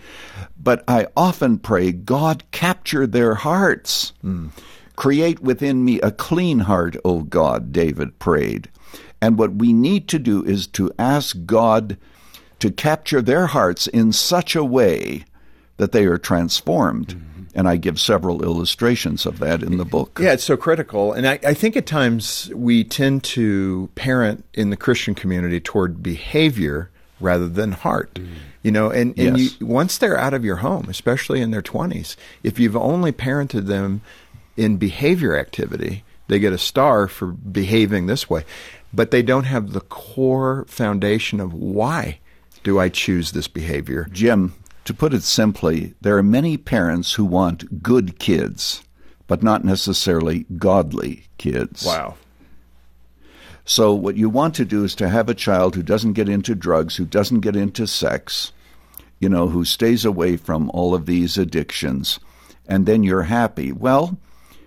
But 0.62 0.85
I 0.87 1.06
often 1.16 1.59
pray, 1.59 1.92
God, 1.92 2.44
capture 2.50 3.06
their 3.06 3.37
hearts. 3.37 4.12
Mm. 4.23 4.50
Create 4.97 5.40
within 5.40 5.83
me 5.83 5.99
a 6.02 6.11
clean 6.11 6.59
heart, 6.59 6.99
O 7.06 7.23
God, 7.23 7.73
David 7.73 8.18
prayed. 8.18 8.68
And 9.25 9.38
what 9.38 9.54
we 9.54 9.73
need 9.73 10.07
to 10.09 10.19
do 10.19 10.45
is 10.45 10.66
to 10.69 10.93
ask 10.99 11.35
God 11.47 11.97
to 12.59 12.71
capture 12.71 13.23
their 13.23 13.47
hearts 13.47 13.87
in 13.87 14.12
such 14.12 14.54
a 14.54 14.62
way 14.62 15.25
that 15.78 15.93
they 15.93 16.04
are 16.04 16.19
transformed. 16.19 17.09
Mm-hmm. 17.09 17.43
And 17.54 17.66
I 17.66 17.76
give 17.76 17.99
several 17.99 18.43
illustrations 18.43 19.25
of 19.25 19.38
that 19.38 19.62
in 19.62 19.78
the 19.78 19.87
book. 19.87 20.19
Yeah, 20.21 20.33
it's 20.33 20.45
so 20.45 20.59
critical. 20.59 21.14
And 21.14 21.26
I, 21.26 21.38
I, 21.43 21.54
think 21.54 21.75
at 21.75 21.87
times 21.87 22.50
we 22.54 22.85
tend 22.85 23.25
to 23.25 23.88
parent 23.95 24.45
in 24.52 24.69
the 24.69 24.76
Christian 24.76 25.14
community 25.14 25.59
toward 25.59 26.02
behavior 26.02 26.90
rather 27.19 27.49
than 27.49 27.73
heart. 27.73 28.12
Mm. 28.14 28.28
You 28.62 28.73
know, 28.73 28.90
and, 28.90 29.19
and 29.19 29.38
yes. 29.38 29.59
you, 29.59 29.66
once 29.66 29.97
they're 29.97 30.19
out 30.19 30.35
of 30.35 30.45
your 30.45 30.57
home, 30.57 30.87
especially 30.90 31.40
in 31.40 31.50
their 31.50 31.62
20s, 31.62 32.16
if 32.43 32.59
you've 32.59 32.76
only 32.76 33.12
parented 33.12 33.69
them 33.69 34.02
in 34.57 34.76
behavior 34.76 35.35
activity, 35.35 36.04
they 36.28 36.38
get 36.38 36.52
a 36.52 36.59
star 36.59 37.09
for 37.09 37.28
behaving 37.28 38.07
this 38.07 38.28
way 38.28 38.45
but 38.95 39.11
they 39.11 39.23
don't 39.23 39.45
have 39.45 39.73
the 39.73 39.81
core 39.81 40.65
foundation 40.69 41.41
of 41.41 41.53
why 41.53 42.21
do 42.63 42.79
I 42.79 42.89
choose 42.89 43.33
this 43.33 43.49
behavior. 43.49 44.09
Jim, 44.11 44.55
To 44.85 44.95
put 44.95 45.15
it 45.15 45.23
simply, 45.23 45.95
there 46.01 46.17
are 46.17 46.23
many 46.23 46.57
parents 46.57 47.15
who 47.15 47.25
want 47.25 47.83
good 47.83 48.19
kids, 48.19 48.83
but 49.27 49.43
not 49.43 49.65
necessarily 49.65 50.47
godly 50.59 51.25
kids. 51.39 51.85
Wow. 51.85 52.17
So, 53.65 53.95
what 53.95 54.17
you 54.17 54.29
want 54.29 54.55
to 54.57 54.67
do 54.67 54.85
is 54.85 54.95
to 54.97 55.09
have 55.09 55.31
a 55.31 55.35
child 55.35 55.75
who 55.75 55.83
doesn't 55.83 56.13
get 56.13 56.29
into 56.29 56.55
drugs, 56.55 56.97
who 56.97 57.07
doesn't 57.07 57.41
get 57.41 57.57
into 57.57 57.87
sex, 57.87 58.53
you 59.21 59.29
know, 59.29 59.49
who 59.49 59.65
stays 59.65 60.05
away 60.05 60.37
from 60.37 60.71
all 60.75 60.95
of 60.95 61.07
these 61.07 61.39
addictions, 61.39 62.21
and 62.67 62.85
then 62.85 63.03
you're 63.03 63.23
happy. 63.23 63.73
Well, 63.73 64.19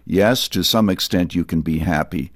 yes, 0.03 0.47
to 0.49 0.63
some 0.63 0.89
extent 0.89 1.35
you 1.35 1.45
can 1.45 1.61
be 1.61 1.77
happy. 1.77 2.31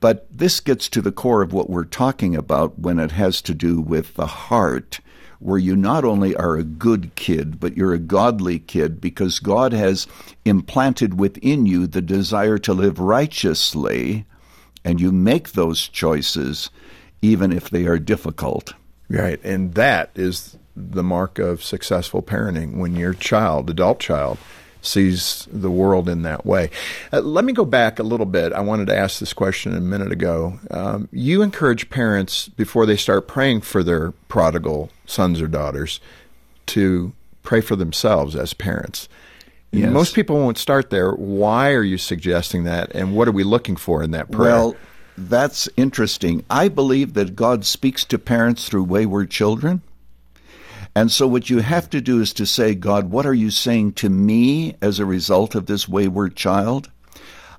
But 0.00 0.26
this 0.30 0.60
gets 0.60 0.88
to 0.90 1.02
the 1.02 1.12
core 1.12 1.42
of 1.42 1.52
what 1.52 1.70
we're 1.70 1.84
talking 1.84 2.36
about 2.36 2.78
when 2.78 2.98
it 2.98 3.12
has 3.12 3.42
to 3.42 3.54
do 3.54 3.80
with 3.80 4.14
the 4.14 4.26
heart, 4.26 5.00
where 5.40 5.58
you 5.58 5.76
not 5.76 6.04
only 6.04 6.34
are 6.36 6.56
a 6.56 6.64
good 6.64 7.14
kid, 7.14 7.58
but 7.58 7.76
you're 7.76 7.94
a 7.94 7.98
godly 7.98 8.58
kid 8.58 9.00
because 9.00 9.40
God 9.40 9.72
has 9.72 10.06
implanted 10.44 11.18
within 11.18 11.66
you 11.66 11.86
the 11.86 12.02
desire 12.02 12.58
to 12.58 12.72
live 12.72 12.98
righteously, 12.98 14.24
and 14.84 15.00
you 15.00 15.10
make 15.10 15.52
those 15.52 15.88
choices 15.88 16.70
even 17.20 17.52
if 17.52 17.70
they 17.70 17.86
are 17.86 17.98
difficult. 17.98 18.74
Right. 19.08 19.40
And 19.42 19.74
that 19.74 20.10
is 20.14 20.56
the 20.76 21.02
mark 21.02 21.38
of 21.38 21.64
successful 21.64 22.22
parenting 22.22 22.76
when 22.76 22.94
your 22.94 23.14
child, 23.14 23.68
adult 23.68 23.98
child, 23.98 24.38
sees 24.88 25.46
the 25.52 25.70
world 25.70 26.08
in 26.08 26.22
that 26.22 26.46
way. 26.46 26.70
Uh, 27.12 27.20
let 27.20 27.44
me 27.44 27.52
go 27.52 27.64
back 27.64 27.98
a 27.98 28.02
little 28.02 28.26
bit. 28.26 28.52
I 28.52 28.60
wanted 28.60 28.86
to 28.86 28.96
ask 28.96 29.20
this 29.20 29.32
question 29.32 29.76
a 29.76 29.80
minute 29.80 30.10
ago. 30.10 30.58
Um, 30.70 31.08
you 31.12 31.42
encourage 31.42 31.90
parents 31.90 32.48
before 32.48 32.86
they 32.86 32.96
start 32.96 33.28
praying 33.28 33.60
for 33.60 33.82
their 33.82 34.12
prodigal 34.28 34.90
sons 35.06 35.40
or 35.40 35.46
daughters 35.46 36.00
to 36.66 37.12
pray 37.42 37.60
for 37.60 37.76
themselves 37.76 38.34
as 38.34 38.54
parents. 38.54 39.08
Yes. 39.70 39.92
Most 39.92 40.14
people 40.14 40.36
won't 40.36 40.58
start 40.58 40.88
there. 40.88 41.12
Why 41.12 41.72
are 41.72 41.82
you 41.82 41.98
suggesting 41.98 42.64
that, 42.64 42.90
and 42.94 43.14
what 43.14 43.28
are 43.28 43.32
we 43.32 43.44
looking 43.44 43.76
for 43.76 44.02
in 44.02 44.12
that 44.12 44.30
prayer? 44.30 44.50
Well, 44.50 44.76
that's 45.18 45.68
interesting. 45.76 46.44
I 46.48 46.68
believe 46.68 47.14
that 47.14 47.36
God 47.36 47.66
speaks 47.66 48.04
to 48.06 48.18
parents 48.18 48.68
through 48.68 48.84
wayward 48.84 49.30
children. 49.30 49.82
And 50.98 51.12
so, 51.12 51.28
what 51.28 51.48
you 51.48 51.58
have 51.58 51.88
to 51.90 52.00
do 52.00 52.20
is 52.20 52.32
to 52.32 52.44
say, 52.44 52.74
God, 52.74 53.12
what 53.12 53.24
are 53.24 53.32
you 53.32 53.52
saying 53.52 53.92
to 53.92 54.08
me 54.08 54.74
as 54.82 54.98
a 54.98 55.06
result 55.06 55.54
of 55.54 55.66
this 55.66 55.88
wayward 55.88 56.34
child? 56.34 56.90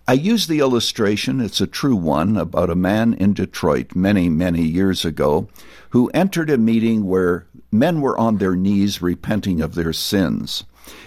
I 0.06 0.12
use 0.12 0.48
the 0.48 0.60
illustration, 0.60 1.40
it's 1.40 1.62
a 1.62 1.66
true 1.66 1.96
one, 1.96 2.36
about 2.36 2.70
a 2.70 2.76
man 2.76 3.14
in 3.14 3.34
Detroit 3.34 3.96
many, 3.96 4.28
many 4.28 4.64
years 4.64 5.06
ago 5.06 5.48
who 5.92 6.10
entered 6.10 6.50
a 6.50 6.58
meeting 6.58 7.06
where 7.06 7.48
men 7.72 8.02
were 8.02 8.18
on 8.18 8.40
their 8.40 8.58
knees 8.58 9.02
repenting 9.02 9.62
of 9.62 9.74
their 9.74 9.94
sins. 9.94 10.66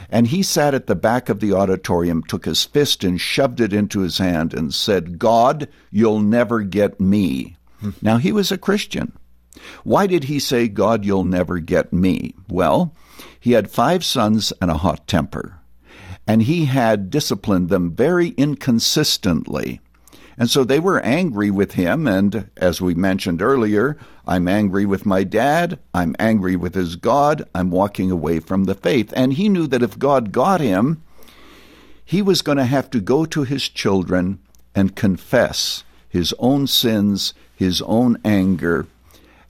And 0.09 0.29
he 0.29 0.43
sat 0.43 0.73
at 0.73 0.87
the 0.87 0.95
back 0.95 1.29
of 1.29 1.41
the 1.41 1.53
auditorium, 1.53 2.23
took 2.23 2.47
his 2.47 2.65
fist 2.65 3.05
and 3.05 3.21
shoved 3.21 3.61
it 3.61 3.75
into 3.75 4.01
his 4.01 4.17
hand, 4.17 4.55
and 4.55 4.73
said, 4.73 5.19
God, 5.19 5.69
you'll 5.91 6.21
never 6.21 6.63
get 6.63 6.99
me. 6.99 7.59
Now, 8.01 8.17
he 8.17 8.33
was 8.33 8.51
a 8.51 8.57
Christian. 8.57 9.13
Why 9.85 10.07
did 10.07 10.25
he 10.25 10.39
say, 10.39 10.69
God, 10.69 11.05
you'll 11.05 11.25
never 11.25 11.59
get 11.59 11.93
me? 11.93 12.35
Well, 12.49 12.95
he 13.39 13.53
had 13.53 13.71
five 13.71 14.05
sons 14.05 14.53
and 14.61 14.71
a 14.71 14.79
hot 14.79 15.07
temper, 15.07 15.59
and 16.27 16.43
he 16.43 16.67
had 16.67 17.11
disciplined 17.11 17.69
them 17.69 17.95
very 17.95 18.29
inconsistently. 18.31 19.81
And 20.39 20.49
so 20.49 20.65
they 20.65 20.81
were 20.81 21.01
angry 21.01 21.51
with 21.51 21.73
him, 21.73 22.07
and 22.07 22.51
as 22.57 22.81
we 22.81 22.95
mentioned 22.95 23.43
earlier, 23.43 23.99
I'm 24.27 24.49
angry 24.49 24.87
with 24.87 25.05
my 25.05 25.25
dad, 25.25 25.79
I'm 25.93 26.17
angry 26.19 26.57
with 26.57 26.75
his 26.75 26.97
God, 26.97 27.47
I'm 27.55 27.71
walking 27.71 28.11
away 28.11 28.41
from 28.41 28.65
the 28.65 28.75
faith. 28.75 29.13
And 29.15 29.35
he 29.35 29.49
knew 29.49 29.67
that 29.67 29.83
if 29.83 29.99
God 29.99 30.33
got 30.33 30.61
him, 30.61 31.03
he 32.05 32.23
was 32.23 32.43
going 32.43 32.59
to 32.59 32.65
have 32.65 32.91
to 32.91 33.01
go 33.01 33.25
to 33.27 33.43
his 33.43 33.69
children 33.69 34.39
and 34.75 34.97
confess 34.97 35.85
his 36.09 36.35
own 36.39 36.67
sins, 36.67 37.35
his 37.55 37.83
own 37.83 38.19
anger, 38.25 38.87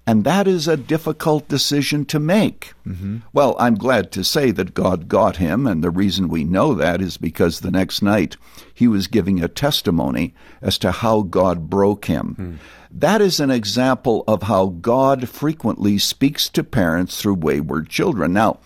and 0.06 0.24
that 0.24 0.48
is 0.48 0.66
a 0.66 0.76
difficult 0.76 1.48
decision 1.48 2.04
to 2.06 2.18
make. 2.18 2.72
Mm-hmm. 2.86 3.18
Well, 3.32 3.54
I'm 3.60 3.76
glad 3.76 4.10
to 4.12 4.24
say 4.24 4.50
that 4.50 4.74
God 4.74 5.06
got 5.06 5.36
him, 5.36 5.66
and 5.66 5.82
the 5.82 5.90
reason 5.90 6.28
we 6.28 6.42
know 6.42 6.74
that 6.74 7.00
is 7.00 7.16
because 7.16 7.60
the 7.60 7.70
next 7.70 8.02
night 8.02 8.36
he 8.74 8.88
was 8.88 9.06
giving 9.06 9.42
a 9.42 9.48
testimony 9.48 10.34
as 10.60 10.76
to 10.78 10.90
how 10.90 11.22
God 11.22 11.70
broke 11.70 12.06
him. 12.06 12.36
Mm. 12.38 12.56
That 12.90 13.20
is 13.20 13.38
an 13.38 13.50
example 13.50 14.24
of 14.26 14.42
how 14.42 14.66
God 14.66 15.28
frequently 15.28 15.98
speaks 15.98 16.48
to 16.50 16.64
parents 16.64 17.20
through 17.20 17.34
wayward 17.34 17.88
children. 17.88 18.32
Now, 18.32 18.58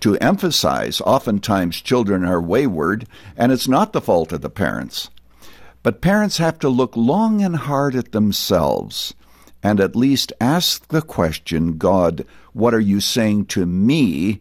to 0.00 0.16
emphasize, 0.16 1.02
oftentimes 1.02 1.82
children 1.82 2.24
are 2.24 2.40
wayward, 2.40 3.06
and 3.36 3.52
it's 3.52 3.68
not 3.68 3.92
the 3.92 4.00
fault 4.00 4.32
of 4.32 4.40
the 4.40 4.50
parents. 4.50 5.10
But 5.82 6.00
parents 6.00 6.38
have 6.38 6.58
to 6.60 6.68
look 6.68 6.96
long 6.96 7.42
and 7.42 7.56
hard 7.56 7.94
at 7.94 8.12
themselves 8.12 9.14
and 9.62 9.80
at 9.80 9.96
least 9.96 10.32
ask 10.40 10.86
the 10.88 11.02
question 11.02 11.78
God, 11.78 12.24
what 12.52 12.74
are 12.74 12.80
you 12.80 13.00
saying 13.00 13.46
to 13.46 13.66
me 13.66 14.40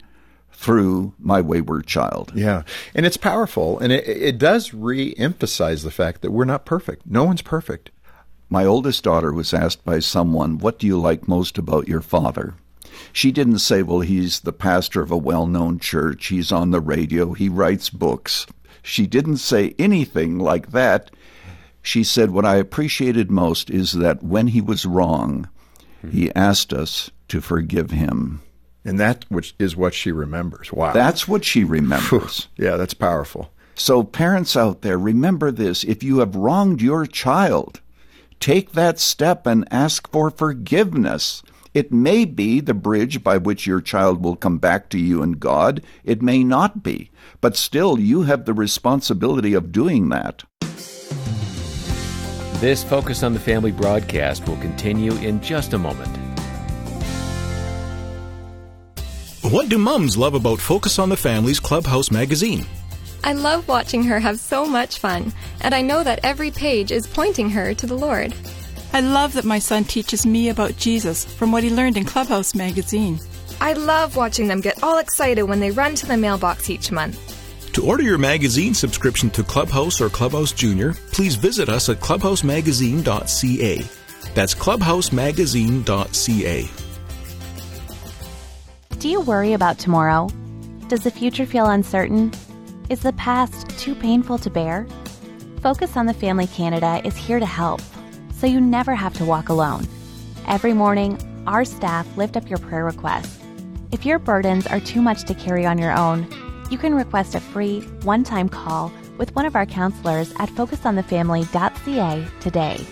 through 0.52 1.14
my 1.20 1.42
wayward 1.42 1.86
child? 1.86 2.32
Yeah. 2.36 2.64
And 2.96 3.06
it's 3.06 3.18
powerful. 3.18 3.80
And 3.80 3.92
it, 3.92 4.08
it 4.08 4.38
does 4.38 4.74
re 4.74 5.14
emphasize 5.18 5.84
the 5.84 5.92
fact 5.92 6.22
that 6.22 6.32
we're 6.32 6.46
not 6.46 6.66
perfect. 6.66 7.06
No 7.06 7.24
one's 7.24 7.42
perfect. 7.42 7.92
My 8.50 8.66
oldest 8.66 9.04
daughter 9.04 9.34
was 9.34 9.54
asked 9.54 9.84
by 9.84 10.00
someone, 10.00 10.58
What 10.58 10.80
do 10.80 10.88
you 10.88 11.00
like 11.00 11.28
most 11.28 11.58
about 11.58 11.88
your 11.88 12.02
father? 12.02 12.56
She 13.12 13.32
didn't 13.32 13.60
say, 13.60 13.84
Well, 13.84 14.00
he's 14.00 14.40
the 14.42 14.54
pastor 14.54 15.02
of 15.02 15.12
a 15.12 15.18
well 15.18 15.46
known 15.48 15.80
church, 15.80 16.28
he's 16.28 16.52
on 16.52 16.72
the 16.72 16.80
radio, 16.80 17.34
he 17.34 17.50
writes 17.50 17.90
books. 17.90 18.48
She 18.82 19.06
didn't 19.06 19.38
say 19.38 19.76
anything 19.78 20.40
like 20.40 20.72
that. 20.72 21.12
She 21.88 22.04
said, 22.04 22.32
What 22.32 22.46
I 22.46 22.58
appreciated 22.58 23.32
most 23.32 23.70
is 23.70 23.94
that 23.94 24.22
when 24.22 24.48
he 24.48 24.60
was 24.60 24.86
wrong, 24.86 25.48
mm-hmm. 26.04 26.10
he 26.10 26.36
asked 26.36 26.74
us 26.74 27.12
to 27.30 27.40
forgive 27.40 27.92
him. 27.92 28.42
And 28.84 29.00
that 29.00 29.24
which 29.30 29.56
is 29.58 29.78
what 29.78 29.94
she 29.94 30.12
remembers. 30.12 30.74
Wow. 30.74 30.92
That's 30.92 31.30
what 31.30 31.46
she 31.46 31.64
remembers. 31.64 32.50
yeah, 32.58 32.76
that's 32.76 32.94
powerful. 32.94 33.54
So, 33.74 34.04
parents 34.04 34.58
out 34.58 34.82
there, 34.82 34.98
remember 34.98 35.50
this. 35.50 35.86
If 35.86 36.04
you 36.04 36.20
have 36.20 36.36
wronged 36.36 36.82
your 36.82 37.06
child, 37.06 37.80
take 38.42 38.74
that 38.74 39.00
step 39.00 39.48
and 39.48 39.66
ask 39.72 40.12
for 40.12 40.30
forgiveness. 40.30 41.42
It 41.74 41.94
may 41.94 42.26
be 42.26 42.60
the 42.60 42.74
bridge 42.74 43.24
by 43.24 43.38
which 43.38 43.66
your 43.66 43.80
child 43.80 44.22
will 44.22 44.36
come 44.36 44.58
back 44.58 44.90
to 44.90 45.00
you 45.00 45.24
and 45.24 45.40
God. 45.40 45.82
It 46.04 46.22
may 46.22 46.44
not 46.44 46.84
be. 46.84 47.12
But 47.40 47.56
still, 47.56 47.98
you 47.98 48.24
have 48.24 48.44
the 48.44 48.54
responsibility 48.54 49.54
of 49.54 49.72
doing 49.72 50.10
that. 50.10 50.44
This 52.60 52.84
Focus 52.84 53.22
on 53.22 53.34
the 53.34 53.40
Family 53.40 53.72
broadcast 53.72 54.48
will 54.48 54.58
continue 54.58 55.14
in 55.18 55.40
just 55.42 55.74
a 55.74 55.78
moment. 55.78 56.10
What 59.44 59.70
do 59.70 59.78
mums 59.78 60.18
love 60.18 60.34
about 60.34 60.60
Focus 60.60 60.98
on 60.98 61.10
the 61.10 61.18
Family's 61.18 61.60
Clubhouse 61.60 62.10
magazine? 62.10 62.66
I 63.24 63.34
love 63.34 63.68
watching 63.68 64.04
her 64.06 64.20
have 64.20 64.40
so 64.40 64.66
much 64.66 64.98
fun, 64.98 65.34
and 65.62 65.76
I 65.76 65.84
know 65.84 66.04
that 66.04 66.22
every 66.24 66.50
page 66.50 66.92
is 66.92 67.06
pointing 67.06 67.52
her 67.52 67.76
to 67.76 67.86
the 67.86 67.96
Lord. 67.96 68.34
I 68.92 69.02
love 69.02 69.34
that 69.34 69.46
my 69.46 69.60
son 69.60 69.84
teaches 69.84 70.26
me 70.26 70.50
about 70.50 70.78
Jesus 70.78 71.26
from 71.26 71.52
what 71.52 71.64
he 71.64 71.70
learned 71.70 71.96
in 71.96 72.06
Clubhouse 72.06 72.56
magazine. 72.56 73.20
I 73.62 73.74
love 73.74 74.16
watching 74.16 74.48
them 74.48 74.62
get 74.62 74.82
all 74.82 74.98
excited 74.98 75.44
when 75.44 75.60
they 75.60 75.70
run 75.70 75.94
to 75.94 76.08
the 76.08 76.18
mailbox 76.18 76.72
each 76.72 76.92
month. 76.92 77.37
To 77.78 77.86
order 77.86 78.02
your 78.02 78.18
magazine 78.18 78.74
subscription 78.74 79.30
to 79.30 79.44
Clubhouse 79.44 80.02
or 80.02 80.10
Clubhouse 80.10 80.52
Junior, 80.52 80.96
please 81.12 81.36
visit 81.36 81.70
us 81.70 81.90
at 81.90 81.98
clubhousemagazine.ca. 81.98 83.86
That's 84.34 84.56
clubhousemagazine.ca. 84.56 86.70
Do 88.98 89.08
you 89.08 89.22
worry 89.22 89.54
about 89.54 89.78
tomorrow? 89.78 90.28
Does 90.88 91.04
the 91.04 91.12
future 91.12 91.46
feel 91.46 91.68
uncertain? 91.68 92.34
Is 92.90 93.02
the 93.02 93.14
past 93.14 93.70
too 93.78 93.94
painful 93.94 94.40
to 94.40 94.50
bear? 94.50 94.88
Focus 95.62 95.96
on 95.96 96.08
the 96.08 96.16
Family 96.16 96.48
Canada 96.48 97.00
is 97.06 97.16
here 97.16 97.40
to 97.40 97.46
help, 97.46 97.82
so 98.34 98.48
you 98.48 98.60
never 98.60 98.96
have 98.96 99.14
to 99.18 99.24
walk 99.24 99.50
alone. 99.50 99.88
Every 100.48 100.74
morning, 100.74 101.20
our 101.46 101.64
staff 101.64 102.08
lift 102.18 102.38
up 102.38 102.50
your 102.50 102.58
prayer 102.58 102.86
requests. 102.86 103.38
If 103.92 104.04
your 104.04 104.18
burdens 104.18 104.66
are 104.66 104.80
too 104.80 105.04
much 105.04 105.26
to 105.26 105.36
carry 105.36 105.68
on 105.68 105.78
your 105.78 105.96
own, 105.96 106.28
you 106.72 106.78
can 106.78 106.94
request 106.96 107.36
a 107.36 107.40
free 107.40 107.82
one 108.04 108.24
time 108.24 108.50
call 108.50 108.92
with 109.18 109.34
one 109.36 109.46
of 109.46 109.56
our 109.56 109.66
counselors 109.66 110.32
at 110.40 110.50
focusonthefamily.ca 110.50 112.28
today. 112.40 112.86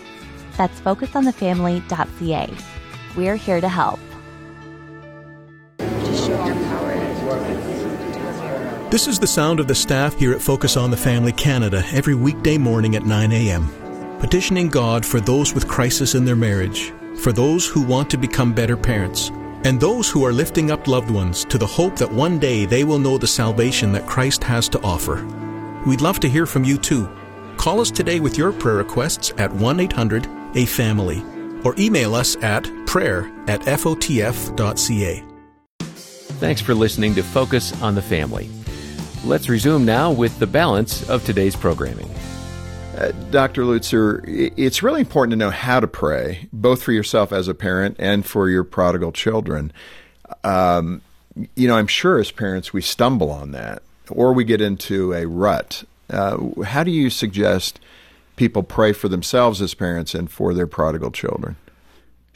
That's 0.57 0.79
focusonthefamily.ca. 0.79 2.53
We're 3.15 3.35
here 3.35 3.61
to 3.61 3.69
help. 3.69 3.99
This 8.91 9.07
is 9.07 9.19
the 9.19 9.27
sound 9.27 9.59
of 9.59 9.67
the 9.67 9.75
staff 9.75 10.17
here 10.17 10.31
at 10.31 10.41
Focus 10.41 10.77
on 10.77 10.89
the 10.89 10.97
Family 10.97 11.33
Canada 11.33 11.83
every 11.91 12.15
weekday 12.15 12.57
morning 12.57 12.95
at 12.95 13.03
9 13.03 13.31
a.m., 13.31 13.67
petitioning 14.19 14.69
God 14.69 15.05
for 15.05 15.19
those 15.19 15.53
with 15.53 15.67
crisis 15.67 16.15
in 16.15 16.23
their 16.23 16.35
marriage, 16.35 16.93
for 17.17 17.33
those 17.33 17.67
who 17.67 17.81
want 17.81 18.09
to 18.11 18.17
become 18.17 18.53
better 18.53 18.77
parents 18.77 19.31
and 19.65 19.79
those 19.79 20.09
who 20.09 20.23
are 20.23 20.31
lifting 20.31 20.69
up 20.69 20.87
loved 20.87 21.09
ones 21.09 21.43
to 21.45 21.57
the 21.57 21.65
hope 21.65 21.95
that 21.97 22.11
one 22.11 22.37
day 22.37 22.65
they 22.65 22.83
will 22.83 22.99
know 22.99 23.17
the 23.17 23.27
salvation 23.27 23.91
that 23.91 24.05
Christ 24.05 24.43
has 24.43 24.69
to 24.69 24.81
offer. 24.81 25.25
We'd 25.87 26.01
love 26.01 26.19
to 26.19 26.29
hear 26.29 26.45
from 26.45 26.63
you 26.63 26.77
too. 26.77 27.09
Call 27.57 27.81
us 27.81 27.89
today 27.89 28.19
with 28.19 28.37
your 28.37 28.53
prayer 28.53 28.75
requests 28.75 29.33
at 29.37 29.51
1 29.51 29.79
800 29.79 30.27
A 30.55 30.65
Family 30.65 31.23
or 31.63 31.73
email 31.79 32.13
us 32.13 32.37
at 32.37 32.69
prayer 32.85 33.31
at 33.47 33.61
fotf.ca. 33.61 35.23
Thanks 35.79 36.61
for 36.61 36.75
listening 36.75 37.15
to 37.15 37.23
Focus 37.23 37.81
on 37.81 37.95
the 37.95 38.01
Family. 38.01 38.49
Let's 39.23 39.49
resume 39.49 39.83
now 39.83 40.11
with 40.11 40.37
the 40.37 40.45
balance 40.45 41.09
of 41.09 41.25
today's 41.25 41.55
programming. 41.55 42.13
Uh, 42.95 43.11
Dr. 43.29 43.63
Lutzer, 43.63 44.23
it's 44.55 44.81
really 44.81 45.01
important 45.01 45.31
to 45.31 45.35
know 45.35 45.49
how 45.49 45.81
to 45.81 45.87
pray, 45.87 46.47
both 46.53 46.81
for 46.81 46.93
yourself 46.93 47.33
as 47.33 47.49
a 47.49 47.53
parent 47.53 47.97
and 47.99 48.25
for 48.25 48.49
your 48.49 48.63
prodigal 48.63 49.11
children. 49.11 49.73
Um, 50.45 51.01
you 51.55 51.67
know, 51.67 51.75
I'm 51.75 51.87
sure 51.87 52.19
as 52.19 52.31
parents 52.31 52.71
we 52.71 52.81
stumble 52.81 53.31
on 53.31 53.51
that 53.51 53.83
or 54.09 54.31
we 54.31 54.45
get 54.45 54.61
into 54.61 55.11
a 55.11 55.27
rut. 55.27 55.83
Uh, 56.09 56.37
how 56.63 56.85
do 56.85 56.91
you 56.91 57.09
suggest 57.09 57.81
people 58.37 58.63
pray 58.63 58.93
for 58.93 59.09
themselves 59.09 59.61
as 59.61 59.73
parents 59.73 60.15
and 60.15 60.31
for 60.31 60.53
their 60.53 60.67
prodigal 60.67 61.11
children? 61.11 61.57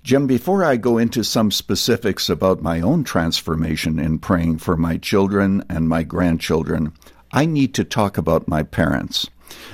Jim, 0.03 0.27
before 0.27 0.65
I 0.65 0.75
go 0.75 0.97
into 0.97 1.23
some 1.23 1.51
specifics 1.51 2.29
about 2.29 2.61
my 2.61 2.81
own 2.81 3.05
transformation 3.05 3.97
in 3.97 4.19
praying 4.19 4.57
for 4.57 4.75
my 4.75 4.97
children 4.97 5.63
and 5.69 5.87
my 5.87 6.03
grandchildren, 6.03 6.91
I 7.31 7.45
need 7.45 7.73
to 7.75 7.85
talk 7.85 8.17
about 8.17 8.47
my 8.47 8.63
parents. 8.63 9.29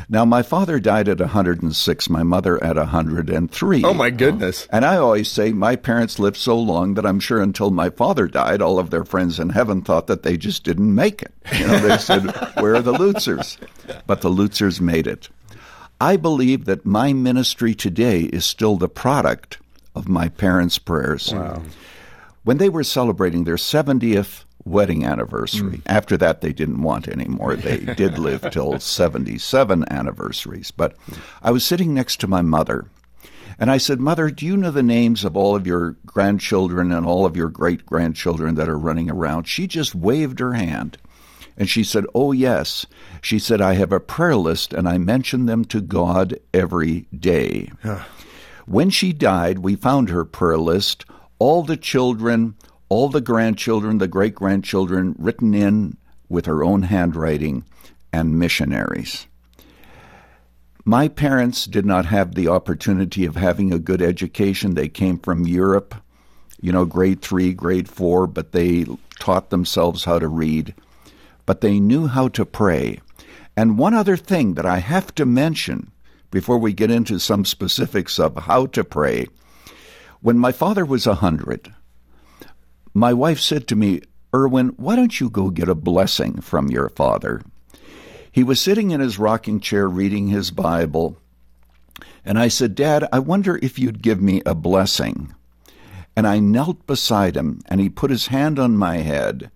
Now, 0.10 0.26
my 0.26 0.44
father 0.44 0.80
died 0.80 1.10
at 1.10 1.20
106, 1.20 2.10
my 2.10 2.24
mother 2.24 2.64
at 2.64 2.76
103. 2.76 3.84
Oh, 3.84 3.94
my 3.94 4.10
goodness. 4.10 4.68
And 4.72 4.86
I 4.86 4.98
always 4.98 5.30
say 5.30 5.52
my 5.52 5.76
parents 5.76 6.20
lived 6.20 6.38
so 6.38 6.58
long 6.58 6.94
that 6.94 7.06
I'm 7.06 7.20
sure 7.20 7.42
until 7.42 7.72
my 7.72 7.90
father 7.90 8.28
died, 8.28 8.62
all 8.62 8.80
of 8.80 8.90
their 8.90 9.06
friends 9.06 9.40
in 9.40 9.50
heaven 9.50 9.82
thought 9.82 10.08
that 10.08 10.24
they 10.24 10.38
just 10.38 10.64
didn't 10.64 10.94
make 10.94 11.22
it. 11.22 11.34
You 11.58 11.68
know, 11.68 11.80
they 11.80 11.98
said, 11.98 12.24
Where 12.60 12.76
are 12.76 12.82
the 12.82 12.94
Lutzers? 12.94 13.58
But 14.08 14.22
the 14.22 14.30
Lutzers 14.30 14.80
made 14.80 15.08
it. 15.08 15.30
I 16.00 16.18
believe 16.18 16.66
that 16.66 16.86
my 16.86 17.14
ministry 17.14 17.74
today 17.74 18.22
is 18.22 18.46
still 18.46 18.76
the 18.76 18.90
product 18.90 19.60
of 19.96 20.08
my 20.08 20.30
parents' 20.30 20.78
prayers. 20.78 21.34
Wow. 21.34 21.64
When 22.44 22.58
they 22.58 22.70
were 22.70 22.84
celebrating 22.84 23.44
their 23.44 23.56
70th 23.56 24.45
wedding 24.66 25.06
anniversary, 25.06 25.78
mm. 25.78 25.82
after 25.86 26.18
that 26.18 26.42
they 26.42 26.52
didn't 26.52 26.82
want 26.82 27.08
any 27.08 27.26
more. 27.26 27.56
They 27.56 27.78
did 27.96 28.18
live 28.18 28.50
till 28.52 28.80
77 28.80 29.86
anniversaries. 29.92 30.72
But 30.72 30.96
I 31.42 31.52
was 31.52 31.66
sitting 31.66 31.94
next 31.94 32.20
to 32.22 32.28
my 32.28 32.42
mother. 32.42 32.88
And 33.58 33.72
I 33.72 33.78
said, 33.78 34.02
Mother, 34.02 34.30
do 34.30 34.46
you 34.46 34.58
know 34.58 34.72
the 34.72 34.84
names 34.84 35.24
of 35.24 35.38
all 35.38 35.56
of 35.56 35.66
your 35.66 35.96
grandchildren 36.06 36.92
and 36.92 37.06
all 37.06 37.26
of 37.26 37.38
your 37.38 37.48
great 37.48 37.86
grandchildren 37.86 38.56
that 38.56 38.68
are 38.68 38.78
running 38.78 39.10
around? 39.10 39.48
She 39.48 39.66
just 39.66 39.96
waved 39.96 40.40
her 40.40 40.54
hand. 40.54 40.98
And 41.58 41.70
she 41.70 41.84
said, 41.84 42.06
Oh, 42.14 42.34
yes. 42.34 42.86
She 43.22 43.40
said, 43.40 43.62
I 43.62 43.76
have 43.76 43.94
a 43.94 44.00
prayer 44.00 44.36
list 44.36 44.74
and 44.74 44.90
I 44.90 44.98
mention 44.98 45.46
them 45.46 45.64
to 45.66 45.80
God 45.80 46.38
every 46.54 47.08
day. 47.18 47.72
When 48.66 48.90
she 48.90 49.14
died, 49.14 49.60
we 49.60 49.76
found 49.76 50.10
her 50.10 50.26
prayer 50.26 50.58
list, 50.58 51.06
all 51.40 51.64
the 51.64 51.78
children, 51.78 52.56
all 52.90 53.10
the 53.10 53.22
grandchildren, 53.22 53.98
the 53.98 54.08
great 54.08 54.36
grandchildren 54.36 55.16
written 55.18 55.54
in 55.54 55.98
with 56.30 56.46
her 56.46 56.64
own 56.64 56.84
handwriting, 56.84 57.64
and 58.12 58.40
missionaries. 58.40 59.28
My 60.86 61.08
parents 61.08 61.66
did 61.66 61.86
not 61.86 62.06
have 62.06 62.36
the 62.36 62.48
opportunity 62.48 63.26
of 63.26 63.36
having 63.36 63.74
a 63.74 63.80
good 63.80 64.02
education. 64.02 64.76
They 64.76 64.88
came 64.88 65.18
from 65.18 65.48
Europe, 65.48 65.96
you 66.62 66.72
know, 66.72 66.86
grade 66.86 67.22
three, 67.22 67.54
grade 67.54 67.90
four, 67.90 68.28
but 68.28 68.52
they 68.52 68.86
taught 69.20 69.50
themselves 69.50 70.06
how 70.06 70.20
to 70.20 70.28
read. 70.28 70.76
But 71.46 71.62
they 71.62 71.80
knew 71.80 72.08
how 72.08 72.28
to 72.30 72.46
pray. 72.46 73.00
And 73.58 73.78
one 73.78 73.94
other 73.94 74.18
thing 74.18 74.54
that 74.54 74.66
I 74.66 74.78
have 74.80 75.14
to 75.16 75.26
mention 75.26 75.92
before 76.30 76.58
we 76.58 76.74
get 76.74 76.92
into 76.92 77.20
some 77.20 77.46
specifics 77.46 78.20
of 78.20 78.36
how 78.36 78.68
to 78.68 78.84
pray. 78.84 79.28
When 80.22 80.38
my 80.38 80.52
father 80.52 80.86
was 80.86 81.08
a 81.08 81.16
hundred, 81.16 81.74
my 82.96 83.14
wife 83.14 83.40
said 83.42 83.68
to 83.68 83.76
me, 83.76 84.02
Erwin, 84.34 84.70
why 84.78 84.96
don't 84.96 85.20
you 85.20 85.30
go 85.30 85.50
get 85.50 85.68
a 85.68 85.76
blessing 85.76 86.40
from 86.40 86.70
your 86.70 86.88
father? 86.88 87.42
He 88.32 88.42
was 88.44 88.60
sitting 88.60 88.92
in 88.92 89.02
his 89.02 89.20
rocking 89.20 89.60
chair 89.60 89.88
reading 89.88 90.30
his 90.30 90.50
Bible, 90.50 91.18
and 92.24 92.40
I 92.40 92.48
said, 92.48 92.74
Dad, 92.74 93.08
I 93.12 93.20
wonder 93.20 93.60
if 93.62 93.78
you'd 93.78 94.02
give 94.02 94.22
me 94.22 94.42
a 94.46 94.56
blessing. 94.56 95.36
And 96.16 96.26
I 96.26 96.40
knelt 96.40 96.88
beside 96.88 97.36
him, 97.36 97.62
and 97.68 97.82
he 97.82 97.90
put 97.90 98.12
his 98.12 98.28
hand 98.28 98.58
on 98.58 98.78
my 98.78 98.98
head 98.98 99.52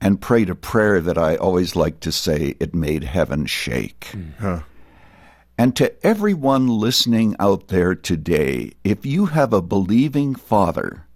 and 0.00 0.20
prayed 0.20 0.48
a 0.48 0.54
prayer 0.54 1.00
that 1.00 1.18
I 1.18 1.34
always 1.34 1.74
like 1.74 1.98
to 2.00 2.12
say, 2.12 2.54
it 2.60 2.74
made 2.74 3.02
heaven 3.02 3.46
shake. 3.46 4.04
Hmm. 4.12 4.30
Huh. 4.38 4.60
And 5.58 5.74
to 5.76 6.06
everyone 6.06 6.68
listening 6.68 7.34
out 7.40 7.68
there 7.68 7.94
today, 7.94 8.72
if 8.84 9.04
you 9.04 9.26
have 9.26 9.52
a 9.52 9.62
believing 9.62 10.34
father, 10.34 11.06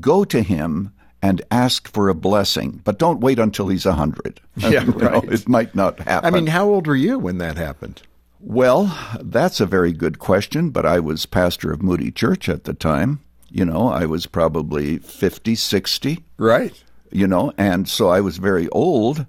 go 0.00 0.24
to 0.24 0.42
him 0.42 0.92
and 1.22 1.42
ask 1.50 1.88
for 1.88 2.08
a 2.08 2.14
blessing, 2.14 2.80
but 2.84 2.98
don't 2.98 3.20
wait 3.20 3.38
until 3.38 3.68
he's 3.68 3.86
a 3.86 3.94
hundred. 3.94 4.40
Yeah, 4.56 4.84
right. 4.86 5.12
Know, 5.12 5.22
it 5.30 5.48
might 5.48 5.74
not 5.74 6.00
happen. 6.00 6.26
I 6.26 6.30
mean, 6.30 6.48
how 6.48 6.68
old 6.68 6.86
were 6.86 6.96
you 6.96 7.18
when 7.18 7.38
that 7.38 7.56
happened? 7.56 8.02
Well, 8.40 8.96
that's 9.20 9.60
a 9.60 9.66
very 9.66 9.92
good 9.92 10.18
question, 10.18 10.70
but 10.70 10.84
I 10.84 11.00
was 11.00 11.26
pastor 11.26 11.72
of 11.72 11.82
Moody 11.82 12.10
Church 12.10 12.48
at 12.48 12.64
the 12.64 12.74
time. 12.74 13.20
You 13.50 13.64
know, 13.64 13.88
I 13.88 14.04
was 14.04 14.26
probably 14.26 14.98
50, 14.98 15.54
60. 15.54 16.24
Right. 16.36 16.84
You 17.10 17.26
know, 17.26 17.52
and 17.56 17.88
so 17.88 18.08
I 18.08 18.20
was 18.20 18.36
very 18.36 18.68
old, 18.70 19.26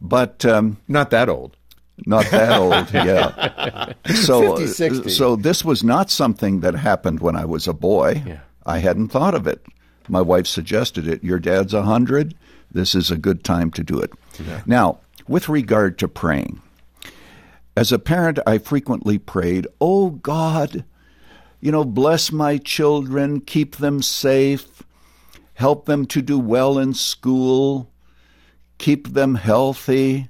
but. 0.00 0.44
Um, 0.44 0.78
not 0.88 1.10
that 1.10 1.28
old. 1.28 1.56
Not 2.06 2.26
that 2.30 2.58
old, 2.58 2.90
yeah. 2.94 3.92
So, 4.14 4.56
50, 4.56 4.72
60. 4.72 5.10
so 5.10 5.36
this 5.36 5.64
was 5.64 5.82
not 5.82 6.10
something 6.10 6.60
that 6.60 6.74
happened 6.74 7.20
when 7.20 7.36
I 7.36 7.44
was 7.44 7.66
a 7.66 7.72
boy. 7.72 8.22
Yeah. 8.26 8.40
I 8.68 8.78
hadn't 8.78 9.08
thought 9.08 9.34
of 9.34 9.46
it. 9.46 9.64
My 10.08 10.20
wife 10.20 10.46
suggested 10.46 11.08
it. 11.08 11.24
Your 11.24 11.38
dad's 11.38 11.72
a 11.72 11.82
hundred. 11.82 12.34
This 12.70 12.94
is 12.94 13.10
a 13.10 13.16
good 13.16 13.42
time 13.42 13.70
to 13.72 13.82
do 13.82 13.98
it. 13.98 14.12
Yeah. 14.46 14.60
Now, 14.66 14.98
with 15.26 15.48
regard 15.48 15.98
to 15.98 16.08
praying, 16.08 16.60
as 17.74 17.92
a 17.92 17.98
parent, 17.98 18.38
I 18.46 18.58
frequently 18.58 19.16
prayed, 19.18 19.66
"Oh 19.80 20.10
God, 20.10 20.84
you 21.60 21.72
know, 21.72 21.84
bless 21.84 22.30
my 22.30 22.58
children, 22.58 23.40
keep 23.40 23.76
them 23.76 24.02
safe, 24.02 24.82
help 25.54 25.86
them 25.86 26.04
to 26.06 26.20
do 26.20 26.38
well 26.38 26.78
in 26.78 26.92
school, 26.92 27.90
keep 28.76 29.14
them 29.14 29.36
healthy." 29.36 30.28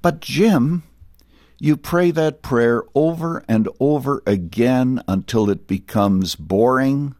But, 0.00 0.20
Jim, 0.20 0.82
you 1.64 1.78
pray 1.78 2.10
that 2.10 2.42
prayer 2.42 2.82
over 2.94 3.42
and 3.48 3.66
over 3.80 4.22
again 4.26 5.02
until 5.08 5.48
it 5.48 5.66
becomes 5.66 6.34
boring, 6.34 7.14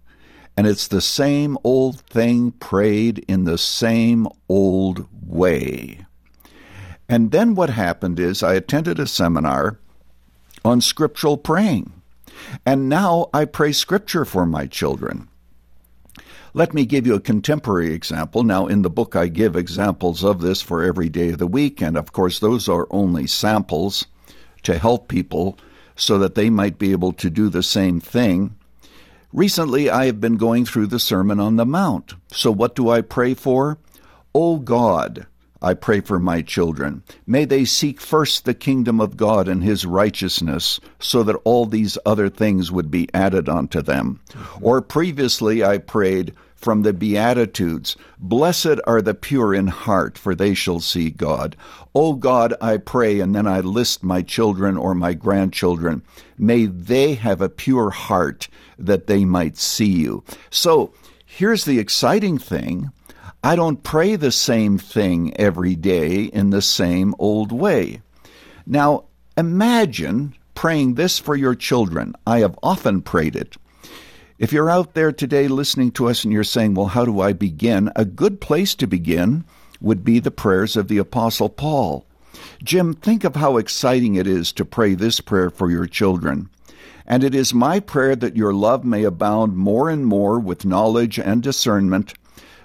and 0.55 0.67
it's 0.67 0.87
the 0.87 1.01
same 1.01 1.57
old 1.65 1.99
thing 2.03 2.51
prayed 2.51 3.25
in 3.27 3.45
the 3.45 3.57
same 3.57 4.29
old 4.47 5.09
way. 5.27 6.05
And 7.09 7.31
then 7.31 7.55
what 7.55 7.71
happened 7.71 8.21
is 8.21 8.43
I 8.43 8.53
attended 8.53 8.99
a 9.01 9.07
seminar 9.07 9.79
on 10.63 10.83
scriptural 10.83 11.39
praying. 11.39 11.95
And 12.67 12.87
now 12.87 13.31
I 13.33 13.47
pray 13.47 13.73
scripture 13.73 14.27
for 14.27 14.45
my 14.45 14.67
children. 14.67 15.27
Let 16.53 16.75
me 16.75 16.85
give 16.85 17.07
you 17.07 17.15
a 17.15 17.21
contemporary 17.21 17.95
example. 17.95 18.43
Now, 18.43 18.67
in 18.67 18.83
the 18.83 18.91
book, 18.91 19.17
I 19.17 19.29
give 19.29 19.57
examples 19.57 20.23
of 20.23 20.43
this 20.43 20.61
for 20.61 20.83
every 20.83 21.09
day 21.09 21.31
of 21.31 21.39
the 21.39 21.47
week, 21.47 21.81
and 21.81 21.97
of 21.97 22.13
course, 22.13 22.41
those 22.41 22.69
are 22.69 22.87
only 22.91 23.27
samples 23.27 24.05
to 24.65 24.79
help 24.79 25.09
people 25.09 25.59
so 25.97 26.19
that 26.19 26.35
they 26.35 26.51
might 26.51 26.79
be 26.79 26.93
able 26.93 27.13
to 27.13 27.31
do 27.31 27.49
the 27.49 27.63
same 27.63 28.01
thing. 28.01 28.55
Recently, 29.33 29.91
I 29.91 30.07
have 30.07 30.21
been 30.21 30.37
going 30.37 30.65
through 30.65 30.89
the 30.89 30.99
Sermon 30.99 31.41
on 31.41 31.57
the 31.57 31.67
Mount. 31.67 32.15
So, 32.33 32.51
what 32.51 32.75
do 32.75 32.91
I 32.91 33.01
pray 33.01 33.35
for? 33.35 33.79
O 34.35 34.59
God, 34.59 35.27
I 35.61 35.75
pray 35.75 36.01
for 36.01 36.19
my 36.19 36.43
children. 36.43 37.03
May 37.27 37.45
they 37.45 37.65
seek 37.65 38.01
first 38.01 38.45
the 38.45 38.55
kingdom 38.55 39.01
of 39.01 39.17
God 39.17 39.49
and 39.49 39.65
his 39.65 39.87
righteousness, 39.87 40.79
so 40.99 41.23
that 41.23 41.41
all 41.45 41.67
these 41.67 41.97
other 42.05 42.29
things 42.29 42.71
would 42.71 42.91
be 42.91 43.09
added 43.15 43.49
unto 43.49 43.81
them. 43.81 44.21
Or 44.61 44.83
previously 44.83 45.65
I 45.65 45.79
prayed 45.79 46.35
from 46.65 46.81
the 46.81 46.95
Beatitudes 46.95 47.95
Blessed 48.19 48.81
are 48.87 49.03
the 49.03 49.13
pure 49.13 49.55
in 49.55 49.67
heart, 49.67 50.17
for 50.17 50.35
they 50.35 50.55
shall 50.55 50.81
see 50.81 51.11
God. 51.11 51.57
O 51.95 52.15
God, 52.15 52.55
I 52.59 52.79
pray, 52.79 53.21
and 53.21 53.35
then 53.35 53.47
I 53.47 53.61
list 53.61 54.03
my 54.03 54.23
children 54.23 54.79
or 54.79 54.95
my 54.95 55.13
grandchildren. 55.13 56.03
May 56.39 56.65
they 56.65 57.15
have 57.15 57.43
a 57.43 57.51
pure 57.51 57.91
heart 57.91 58.49
that 58.79 59.07
they 59.07 59.27
might 59.27 59.59
see 59.59 59.91
you. 59.91 60.25
So, 60.49 60.95
here's 61.27 61.67
the 61.67 61.79
exciting 61.79 62.39
thing 62.39 62.91
I 63.43 63.57
don't 63.57 63.83
pray 63.83 64.17
the 64.17 64.33
same 64.33 64.79
thing 64.79 65.37
every 65.37 65.77
day 65.77 66.23
in 66.25 66.49
the 66.49 66.63
same 66.63 67.15
old 67.19 67.53
way. 67.53 68.01
Now, 68.67 69.05
imagine 69.37 70.35
praying 70.55 70.95
this 70.95 71.19
for 71.19 71.37
your 71.37 71.55
children. 71.55 72.15
I 72.27 72.39
have 72.39 72.59
often 72.63 73.03
prayed 73.03 73.37
it. 73.37 73.59
If 74.45 74.53
you're 74.53 74.69
out 74.69 74.93
there 74.93 75.11
today 75.11 75.49
listening 75.49 75.91
to 75.93 76.07
us 76.11 76.23
and 76.23 76.31
you're 76.31 76.45
saying, 76.45 76.75
well, 76.75 76.89
how 76.89 77.07
do 77.07 77.19
I 77.23 77.33
begin? 77.33 77.91
A 77.97 78.05
good 78.05 78.43
place 78.43 78.75
to 78.75 78.87
begin 78.87 79.47
would 79.81 80.05
be 80.05 80.19
the 80.19 80.31
prayers 80.31 80.77
of 80.77 80.89
the 80.89 80.99
Apostle 80.99 81.49
Paul. 81.49 82.05
Jim, 82.63 82.93
think 82.93 83.25
of 83.25 83.37
how 83.37 83.57
exciting 83.57 84.17
it 84.17 84.27
is 84.27 84.53
to 84.53 84.67
pray 84.67 84.93
this 84.93 85.19
prayer 85.19 85.49
for 85.49 85.71
your 85.71 85.87
children. 85.87 86.51
And 87.07 87.25
it 87.25 87.35
is 87.35 87.55
my 87.55 87.81
prayer 87.81 88.15
that 88.17 88.37
your 88.37 88.53
love 88.53 88.85
may 88.85 89.05
abound 89.05 89.57
more 89.57 89.89
and 89.89 90.05
more 90.05 90.39
with 90.39 90.67
knowledge 90.67 91.19
and 91.19 91.43
discernment, 91.43 92.13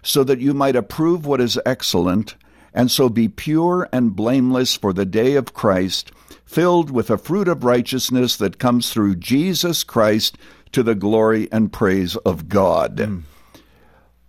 so 0.04 0.26
that 0.26 0.42
you 0.42 0.54
might 0.54 0.76
approve 0.76 1.26
what 1.26 1.39
is 1.39 1.58
excellent, 1.65 2.36
and 2.74 2.92
so 2.92 3.08
be 3.08 3.30
pure 3.30 3.88
and 3.94 4.18
blameless 4.18 4.76
for 4.76 4.92
the 4.92 5.06
day 5.06 5.36
of 5.36 5.54
Christ, 5.54 6.12
filled 6.44 6.92
with 6.92 7.08
the 7.08 7.18
fruit 7.18 7.48
of 7.48 7.63
righteousness 7.63 8.36
that 8.36 8.60
comes 8.60 8.92
through 8.92 9.15
Jesus 9.15 9.86
Christ 9.86 10.38
to 10.72 10.84
the 10.84 10.96
glory 10.96 11.48
and 11.52 11.72
praise 11.72 12.16
of 12.18 12.50
God. 12.50 12.98
Mm. 12.98 13.24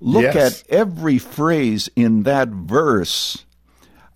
Look 0.01 0.35
yes. 0.35 0.63
at 0.63 0.71
every 0.71 1.19
phrase 1.19 1.91
in 1.95 2.23
that 2.23 2.49
verse 2.49 3.45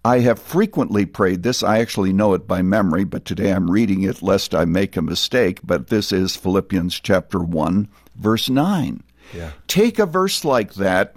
I 0.05 0.19
have 0.21 0.39
frequently 0.39 1.07
prayed 1.07 1.43
this. 1.43 1.63
I 1.63 1.79
actually 1.79 2.13
know 2.13 2.35
it 2.35 2.47
by 2.47 2.61
memory, 2.61 3.05
but 3.05 3.25
today 3.25 3.51
I'm 3.51 3.71
reading 3.71 4.03
it 4.03 4.23
lest 4.23 4.55
I 4.55 4.67
make 4.67 4.97
a 4.97 5.03
mistake. 5.03 5.61
But 5.65 5.87
this 5.87 6.13
is 6.13 6.37
Philippians 6.37 7.01
chapter 7.01 7.39
1, 7.39 7.89
verse 8.15 8.51
9. 8.51 9.03
Yeah. 9.33 9.53
Take 9.67 9.99
a 9.99 10.05
verse 10.05 10.45
like 10.45 10.75
that, 10.75 11.17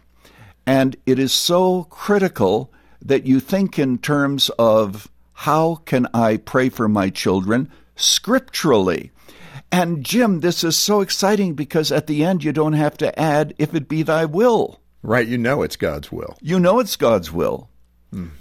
and 0.66 0.96
it 1.06 1.20
is 1.20 1.34
so 1.34 1.84
critical 1.90 2.72
that 3.02 3.26
you 3.26 3.42
think 3.42 3.78
in 3.78 3.98
terms 3.98 4.50
of 4.58 5.10
how 5.34 5.76
can 5.86 6.08
I 6.14 6.38
pray 6.38 6.70
for 6.70 6.88
my 6.88 7.10
children 7.10 7.70
scripturally? 7.98 9.12
And 9.72 10.04
Jim, 10.04 10.40
this 10.40 10.64
is 10.64 10.78
so 10.78 11.02
exciting 11.02 11.54
because 11.54 11.92
at 11.92 12.08
the 12.08 12.24
end 12.24 12.44
you 12.44 12.54
don't 12.54 12.74
have 12.74 12.98
to 12.98 13.20
add, 13.20 13.54
if 13.58 13.74
it 13.76 13.88
be 13.88 14.04
thy 14.04 14.26
will. 14.26 14.80
Right, 15.04 15.28
you 15.28 15.38
know 15.38 15.62
it's 15.62 15.76
God's 15.76 16.12
will. 16.12 16.38
You 16.42 16.60
know 16.60 16.80
it's 16.80 16.96
God's 16.96 17.32
will. 17.32 17.70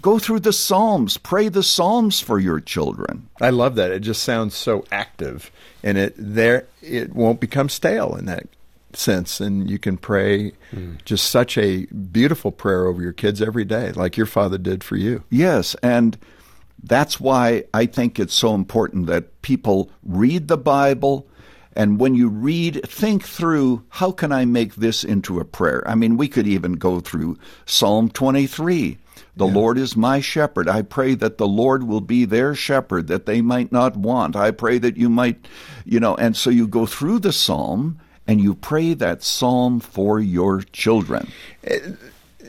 Go 0.01 0.17
through 0.17 0.39
the 0.39 0.53
Psalms, 0.53 1.17
pray 1.17 1.49
the 1.49 1.61
Psalms 1.61 2.21
for 2.21 2.39
your 2.39 2.59
children. 2.59 3.29
I 3.41 3.49
love 3.49 3.75
that. 3.75 3.91
It 3.91 3.99
just 3.99 4.23
sounds 4.23 4.55
so 4.55 4.85
active, 4.91 5.51
and 5.83 5.97
it 5.97 6.15
there 6.17 6.65
it 6.81 7.13
won't 7.13 7.41
become 7.41 7.67
stale 7.67 8.15
in 8.15 8.25
that 8.25 8.47
sense. 8.93 9.41
And 9.41 9.69
you 9.69 9.77
can 9.77 9.97
pray 9.97 10.53
mm. 10.71 11.03
just 11.03 11.29
such 11.29 11.57
a 11.57 11.85
beautiful 11.85 12.51
prayer 12.51 12.85
over 12.87 13.01
your 13.01 13.13
kids 13.13 13.41
every 13.41 13.65
day, 13.65 13.91
like 13.91 14.15
your 14.15 14.25
father 14.25 14.57
did 14.57 14.83
for 14.83 14.95
you. 14.95 15.23
Yes, 15.29 15.75
and 15.83 16.17
that's 16.87 17.19
why 17.19 17.63
I 17.73 17.85
think 17.85 18.19
it's 18.19 18.33
so 18.33 18.55
important 18.55 19.07
that 19.07 19.41
people 19.41 19.89
read 20.03 20.47
the 20.47 20.57
Bible. 20.57 21.27
And 21.73 21.99
when 21.99 22.15
you 22.15 22.29
read, 22.29 22.81
think 22.89 23.23
through 23.23 23.83
how 23.89 24.11
can 24.11 24.31
I 24.31 24.45
make 24.45 24.75
this 24.75 25.03
into 25.03 25.39
a 25.39 25.45
prayer? 25.45 25.83
I 25.87 25.95
mean, 25.95 26.17
we 26.17 26.27
could 26.27 26.47
even 26.47 26.73
go 26.73 26.99
through 26.99 27.37
Psalm 27.65 28.09
23 28.09 28.97
the 29.37 29.47
yeah. 29.47 29.53
Lord 29.53 29.77
is 29.77 29.95
my 29.95 30.19
shepherd. 30.19 30.67
I 30.67 30.81
pray 30.81 31.13
that 31.15 31.37
the 31.37 31.47
Lord 31.47 31.83
will 31.83 32.01
be 32.01 32.25
their 32.25 32.55
shepherd, 32.55 33.07
that 33.07 33.27
they 33.27 33.41
might 33.41 33.71
not 33.71 33.95
want. 33.95 34.35
I 34.35 34.51
pray 34.51 34.79
that 34.79 34.97
you 34.97 35.09
might, 35.09 35.47
you 35.85 35.99
know, 35.99 36.15
and 36.15 36.35
so 36.35 36.49
you 36.49 36.67
go 36.67 36.87
through 36.87 37.19
the 37.19 37.31
psalm 37.31 37.99
and 38.27 38.41
you 38.41 38.55
pray 38.55 38.95
that 38.95 39.23
psalm 39.23 39.79
for 39.79 40.19
your 40.19 40.61
children. 40.61 41.31
Uh, 41.69 41.77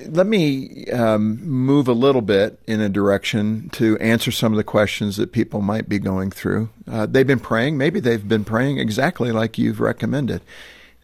Let 0.07 0.27
me 0.27 0.87
um, 0.91 1.43
move 1.45 1.89
a 1.89 1.93
little 1.93 2.23
bit 2.23 2.59
in 2.67 2.81
a 2.81 2.89
direction 2.89 3.69
to 3.71 3.99
answer 3.99 4.31
some 4.31 4.53
of 4.53 4.57
the 4.57 4.65
questions 4.65 5.17
that 5.17 5.33
people 5.33 5.61
might 5.61 5.89
be 5.89 5.99
going 5.99 6.31
through. 6.31 6.69
Uh, 6.91 7.07
they've 7.07 7.27
been 7.27 7.41
praying, 7.41 7.79
maybe 7.79 7.99
they've 7.99 8.27
been 8.27 8.45
praying 8.45 8.79
exactly 8.79 9.33
like 9.33 9.59
you've 9.59 9.81
recommended. 9.81 10.43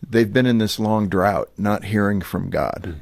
They've 0.09 0.33
been 0.33 0.47
in 0.47 0.59
this 0.59 0.79
long 0.79 1.09
drought, 1.09 1.51
not 1.57 1.85
hearing 1.85 2.21
from 2.21 2.51
God. 2.51 2.83
Mm. 2.85 2.95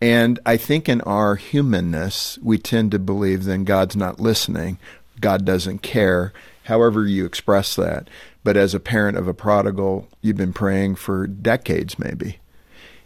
And 0.00 0.38
I 0.46 0.56
think 0.56 0.88
in 0.88 1.00
our 1.02 1.34
humanness, 1.36 2.38
we 2.42 2.58
tend 2.58 2.92
to 2.92 2.98
believe 2.98 3.44
then 3.44 3.64
God's 3.64 3.96
not 3.96 4.20
listening, 4.20 4.78
God 5.20 5.44
doesn't 5.44 5.80
care, 5.80 6.32
however 6.64 7.06
you 7.06 7.24
express 7.24 7.74
that. 7.76 8.08
But 8.44 8.56
as 8.56 8.74
a 8.74 8.80
parent 8.80 9.16
of 9.16 9.26
a 9.26 9.34
prodigal, 9.34 10.06
you've 10.22 10.36
been 10.36 10.52
praying 10.52 10.96
for 10.96 11.26
decades 11.26 11.98
maybe. 11.98 12.38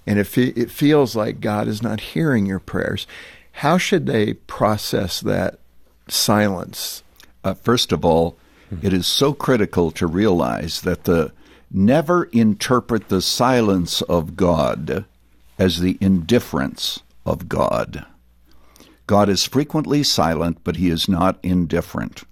And 0.06 0.18
if 0.18 0.36
it 0.36 0.70
feels 0.70 1.14
like 1.14 1.40
God 1.40 1.68
is 1.68 1.82
not 1.82 2.00
hearing 2.00 2.46
your 2.46 2.58
prayers, 2.58 3.06
how 3.52 3.78
should 3.78 4.06
they 4.06 4.34
process 4.34 5.20
that 5.20 5.58
silence? 6.08 7.02
Uh, 7.44 7.54
first 7.54 7.92
of 7.92 8.04
all, 8.04 8.36
mm-hmm. 8.72 8.84
it 8.86 8.92
is 8.92 9.06
so 9.06 9.32
critical 9.32 9.90
to 9.92 10.06
realize 10.06 10.80
that 10.80 11.04
the 11.04 11.32
never 11.70 12.24
interpret 12.24 13.08
the 13.08 13.22
silence 13.22 14.02
of 14.02 14.36
God 14.36 15.04
as 15.58 15.80
the 15.80 15.96
indifference 16.00 17.00
of 17.24 17.48
God. 17.48 18.04
God 19.06 19.28
is 19.28 19.44
frequently 19.44 20.02
silent, 20.02 20.58
but 20.64 20.76
he 20.76 20.90
is 20.90 21.08
not 21.08 21.38
indifferent. 21.42 22.24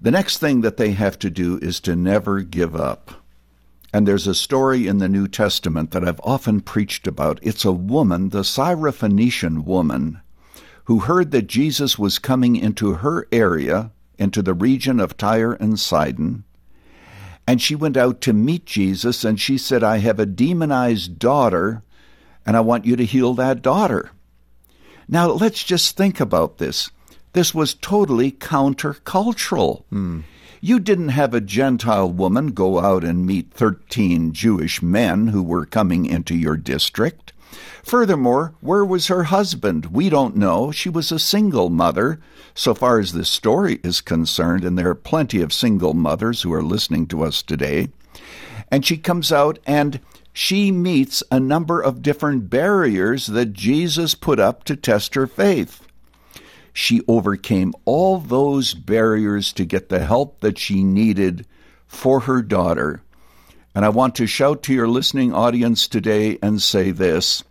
The 0.00 0.10
next 0.10 0.38
thing 0.38 0.62
that 0.62 0.76
they 0.76 0.92
have 0.92 1.18
to 1.20 1.30
do 1.30 1.58
is 1.58 1.78
to 1.80 1.94
never 1.94 2.40
give 2.40 2.74
up. 2.74 3.21
And 3.92 4.08
there's 4.08 4.26
a 4.26 4.34
story 4.34 4.86
in 4.86 4.98
the 4.98 5.08
New 5.08 5.28
Testament 5.28 5.90
that 5.90 6.06
I've 6.06 6.20
often 6.24 6.60
preached 6.60 7.06
about. 7.06 7.38
It's 7.42 7.64
a 7.64 7.72
woman, 7.72 8.30
the 8.30 8.40
Syrophoenician 8.40 9.64
woman, 9.64 10.20
who 10.84 11.00
heard 11.00 11.30
that 11.32 11.46
Jesus 11.46 11.98
was 11.98 12.18
coming 12.18 12.56
into 12.56 12.94
her 12.94 13.26
area, 13.30 13.92
into 14.18 14.40
the 14.40 14.54
region 14.54 14.98
of 14.98 15.16
Tyre 15.16 15.52
and 15.52 15.78
Sidon. 15.78 16.44
And 17.46 17.60
she 17.60 17.74
went 17.74 17.96
out 17.96 18.20
to 18.22 18.32
meet 18.32 18.66
Jesus, 18.66 19.24
and 19.24 19.38
she 19.38 19.58
said, 19.58 19.82
I 19.82 19.98
have 19.98 20.18
a 20.18 20.26
demonized 20.26 21.18
daughter 21.18 21.82
and 22.44 22.56
I 22.56 22.60
want 22.60 22.84
you 22.84 22.96
to 22.96 23.04
heal 23.04 23.34
that 23.34 23.62
daughter. 23.62 24.10
Now, 25.08 25.30
let's 25.30 25.62
just 25.62 25.96
think 25.96 26.20
about 26.20 26.58
this. 26.58 26.90
This 27.32 27.54
was 27.54 27.74
totally 27.74 28.32
countercultural. 28.32 29.84
Mm. 29.92 30.24
You 30.64 30.78
didn't 30.78 31.08
have 31.08 31.34
a 31.34 31.40
Gentile 31.40 32.08
woman 32.08 32.52
go 32.52 32.78
out 32.78 33.02
and 33.02 33.26
meet 33.26 33.50
13 33.50 34.32
Jewish 34.32 34.80
men 34.80 35.26
who 35.26 35.42
were 35.42 35.66
coming 35.66 36.06
into 36.06 36.36
your 36.36 36.56
district. 36.56 37.32
Furthermore, 37.82 38.54
where 38.60 38.84
was 38.84 39.08
her 39.08 39.24
husband? 39.24 39.86
We 39.86 40.08
don't 40.08 40.36
know. 40.36 40.70
She 40.70 40.88
was 40.88 41.10
a 41.10 41.18
single 41.18 41.68
mother, 41.68 42.20
so 42.54 42.74
far 42.76 43.00
as 43.00 43.12
this 43.12 43.28
story 43.28 43.80
is 43.82 44.00
concerned, 44.00 44.64
and 44.64 44.78
there 44.78 44.90
are 44.90 44.94
plenty 44.94 45.42
of 45.42 45.52
single 45.52 45.94
mothers 45.94 46.42
who 46.42 46.52
are 46.52 46.62
listening 46.62 47.08
to 47.08 47.24
us 47.24 47.42
today. 47.42 47.88
And 48.70 48.86
she 48.86 48.98
comes 48.98 49.32
out 49.32 49.58
and 49.66 49.98
she 50.32 50.70
meets 50.70 51.24
a 51.32 51.40
number 51.40 51.80
of 51.80 52.02
different 52.02 52.50
barriers 52.50 53.26
that 53.26 53.52
Jesus 53.52 54.14
put 54.14 54.38
up 54.38 54.62
to 54.66 54.76
test 54.76 55.16
her 55.16 55.26
faith. 55.26 55.88
She 56.72 57.02
overcame 57.06 57.74
all 57.84 58.18
those 58.18 58.74
barriers 58.74 59.52
to 59.54 59.64
get 59.64 59.88
the 59.88 60.04
help 60.04 60.40
that 60.40 60.58
she 60.58 60.82
needed 60.82 61.46
for 61.86 62.20
her 62.20 62.42
daughter. 62.42 63.02
And 63.74 63.84
I 63.84 63.90
want 63.90 64.14
to 64.16 64.26
shout 64.26 64.62
to 64.64 64.74
your 64.74 64.88
listening 64.88 65.32
audience 65.32 65.88
today 65.88 66.38
and 66.42 66.60
say 66.60 66.90
this 66.90 67.44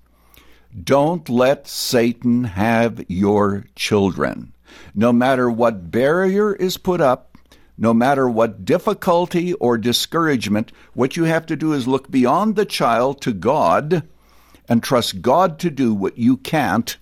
Don't 0.84 1.28
let 1.30 1.68
Satan 1.68 2.44
have 2.46 3.04
your 3.08 3.66
children. 3.76 4.54
No 4.96 5.12
matter 5.12 5.50
what 5.50 5.92
barrier 5.92 6.54
is 6.54 6.78
put 6.78 7.02
up, 7.02 7.38
no 7.78 7.94
matter 7.94 8.30
what 8.30 8.64
difficulty 8.64 9.54
or 9.54 9.78
discouragement, 9.78 10.72
what 10.94 11.18
you 11.18 11.24
have 11.24 11.46
to 11.48 11.56
do 11.56 11.74
is 11.74 11.88
look 11.88 12.12
beyond 12.12 12.56
the 12.56 12.66
child 12.66 13.22
to 13.22 13.34
God 13.34 14.08
and 14.70 14.84
trust 14.84 15.22
God 15.22 15.60
to 15.60 15.70
do 15.70 15.94
what 15.94 16.18
you 16.18 16.38
can't. 16.38 16.98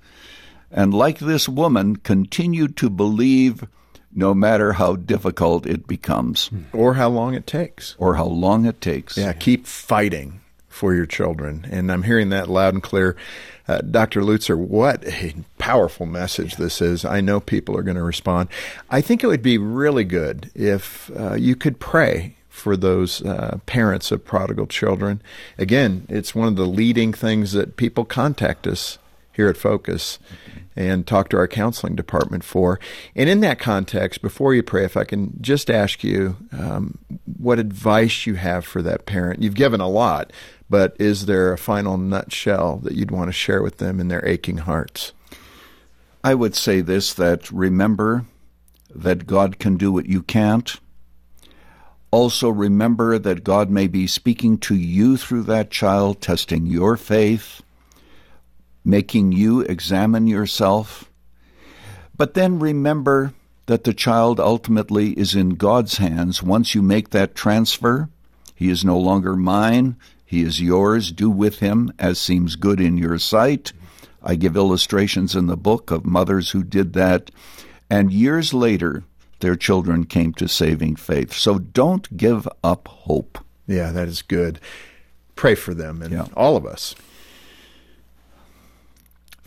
And 0.72 0.94
like 0.94 1.20
this 1.20 1.50
woman, 1.50 1.98
continue 1.98 2.68
to 2.68 2.90
believe 2.90 3.66
no 4.14 4.34
matter 4.34 4.74
how 4.74 4.96
difficult 4.96 5.66
it 5.66 5.88
becomes. 5.88 6.50
Or 6.74 6.96
how 6.96 7.10
long 7.10 7.34
it 7.34 7.48
takes. 7.48 7.96
Or 7.98 8.16
how 8.16 8.26
long 8.26 8.66
it 8.66 8.82
takes. 8.82 9.18
Yeah, 9.18 9.34
keep 9.34 9.68
fighting 9.68 10.42
for 10.68 10.94
your 10.94 11.06
children. 11.06 11.68
And 11.70 11.92
I'm 11.92 12.04
hearing 12.04 12.30
that 12.30 12.50
loud 12.50 12.74
and 12.74 12.84
clear. 12.84 13.16
Uh, 13.68 13.80
Dr. 13.80 14.22
Lutzer, 14.22 14.58
what 14.58 15.06
a 15.06 15.36
powerful 15.58 16.06
message 16.06 16.56
this 16.56 16.82
is. 16.82 17.06
I 17.06 17.22
know 17.22 17.40
people 17.40 17.78
are 17.78 17.84
going 17.84 17.98
to 17.98 18.04
respond. 18.04 18.50
I 18.90 19.02
think 19.02 19.24
it 19.24 19.28
would 19.28 19.44
be 19.44 19.58
really 19.58 20.06
good 20.06 20.50
if 20.56 21.12
uh, 21.16 21.36
you 21.36 21.56
could 21.56 21.80
pray 21.80 22.36
for 22.48 22.76
those 22.76 23.22
uh, 23.24 23.60
parents 23.66 24.12
of 24.12 24.26
prodigal 24.26 24.68
children. 24.68 25.22
Again, 25.58 26.06
it's 26.10 26.34
one 26.34 26.48
of 26.48 26.56
the 26.56 26.66
leading 26.66 27.14
things 27.14 27.52
that 27.54 27.78
people 27.78 28.06
contact 28.06 28.66
us 28.66 28.98
here 29.40 29.48
at 29.48 29.56
Focus 29.56 30.20
and 30.76 31.08
talk 31.08 31.30
to 31.30 31.38
our 31.38 31.48
counseling 31.48 31.96
department 31.96 32.44
for. 32.44 32.78
And 33.16 33.30
in 33.30 33.40
that 33.40 33.58
context, 33.58 34.22
before 34.22 34.54
you 34.54 34.62
pray, 34.62 34.84
if 34.84 34.98
I 34.98 35.06
can 35.06 35.34
just 35.40 35.70
ask 35.70 36.04
you 36.04 36.36
um, 36.52 36.98
what 37.38 37.58
advice 37.58 38.28
you 38.28 38.36
have 38.36 38.66
for 38.66 38.82
that 38.82 39.06
parent. 39.06 39.42
You've 39.42 39.56
given 39.56 39.80
a 39.80 39.88
lot, 39.88 40.34
but 40.70 40.94
is 41.00 41.26
there 41.26 41.54
a 41.54 41.58
final 41.58 41.98
nutshell 41.98 42.80
that 42.84 42.96
you'd 42.96 43.12
want 43.12 43.30
to 43.30 43.34
share 43.34 43.62
with 43.62 43.78
them 43.78 44.02
in 44.02 44.10
their 44.10 44.26
aching 44.26 44.58
hearts? 44.58 45.14
I 46.22 46.36
would 46.36 46.54
say 46.54 46.82
this 46.82 47.14
that 47.14 47.50
remember 47.50 48.26
that 48.94 49.26
God 49.26 49.58
can 49.58 49.78
do 49.78 49.90
what 49.90 50.08
you 50.08 50.22
can't. 50.22 50.76
Also, 52.12 52.50
remember 52.50 53.18
that 53.18 53.46
God 53.46 53.70
may 53.70 53.88
be 53.88 54.06
speaking 54.06 54.58
to 54.58 54.76
you 54.76 55.16
through 55.16 55.44
that 55.44 55.72
child, 55.72 56.20
testing 56.20 56.66
your 56.66 56.98
faith, 56.98 57.62
making 58.84 59.32
you 59.32 59.62
examine 59.62 60.28
yourself. 60.28 61.10
But 62.16 62.34
then 62.34 62.60
remember 62.60 63.34
that 63.68 63.84
the 63.84 63.94
child 63.94 64.40
ultimately 64.40 65.12
is 65.12 65.36
in 65.36 65.52
God's 65.52 65.98
hands 65.98 66.42
once 66.42 66.74
you 66.74 66.82
make 66.82 67.12
that 67.12 67.36
transfer. 67.36 68.10
He 68.56 68.70
is 68.70 68.84
no 68.84 68.98
longer 68.98 69.36
mine, 69.36 69.96
he 70.26 70.42
is 70.42 70.62
yours. 70.62 71.12
Do 71.12 71.30
with 71.30 71.60
him 71.60 71.92
as 71.98 72.20
seems 72.20 72.56
good 72.56 72.80
in 72.80 72.98
your 72.98 73.18
sight. 73.18 73.74
I 74.22 74.36
give 74.36 74.56
illustrations 74.56 75.36
in 75.36 75.48
the 75.48 75.58
book 75.58 75.92
of 75.92 76.06
mothers 76.06 76.52
who 76.52 76.64
did 76.64 76.94
that. 76.94 77.32
And 77.90 78.12
years 78.12 78.54
later, 78.54 79.04
their 79.40 79.56
children 79.56 80.06
came 80.06 80.34
to 80.34 80.48
saving 80.48 80.98
faith. 80.98 81.34
So 81.34 81.58
don't 81.58 82.16
give 82.16 82.48
up 82.64 82.88
hope. 82.88 83.40
Yeah, 83.66 83.92
that 83.92 84.08
is 84.08 84.22
good. 84.22 84.60
Pray 85.36 85.56
for 85.56 85.74
them 85.74 86.02
and 86.02 86.12
yeah. 86.12 86.28
all 86.36 86.58
of 86.58 86.66
us. 86.66 86.96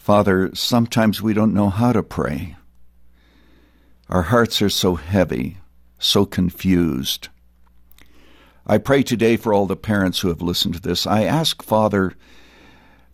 Father, 0.03 0.51
sometimes 0.53 1.23
we 1.23 1.33
don't 1.33 1.55
know 1.55 1.71
how 1.71 1.93
to 1.93 2.03
pray. 2.03 2.57
Our 4.09 4.23
hearts 4.23 4.61
are 4.61 4.69
so 4.69 4.97
heavy, 4.97 5.59
so 6.01 6.27
confused. 6.27 7.29
I 8.67 8.79
pray 8.79 9.05
today 9.05 9.37
for 9.37 9.55
all 9.55 9.67
the 9.67 9.77
parents 9.77 10.19
who 10.19 10.27
have 10.27 10.43
listened 10.43 10.75
to 10.75 10.81
this. 10.81 11.07
I 11.07 11.23
ask, 11.23 11.63
Father, 11.63 12.15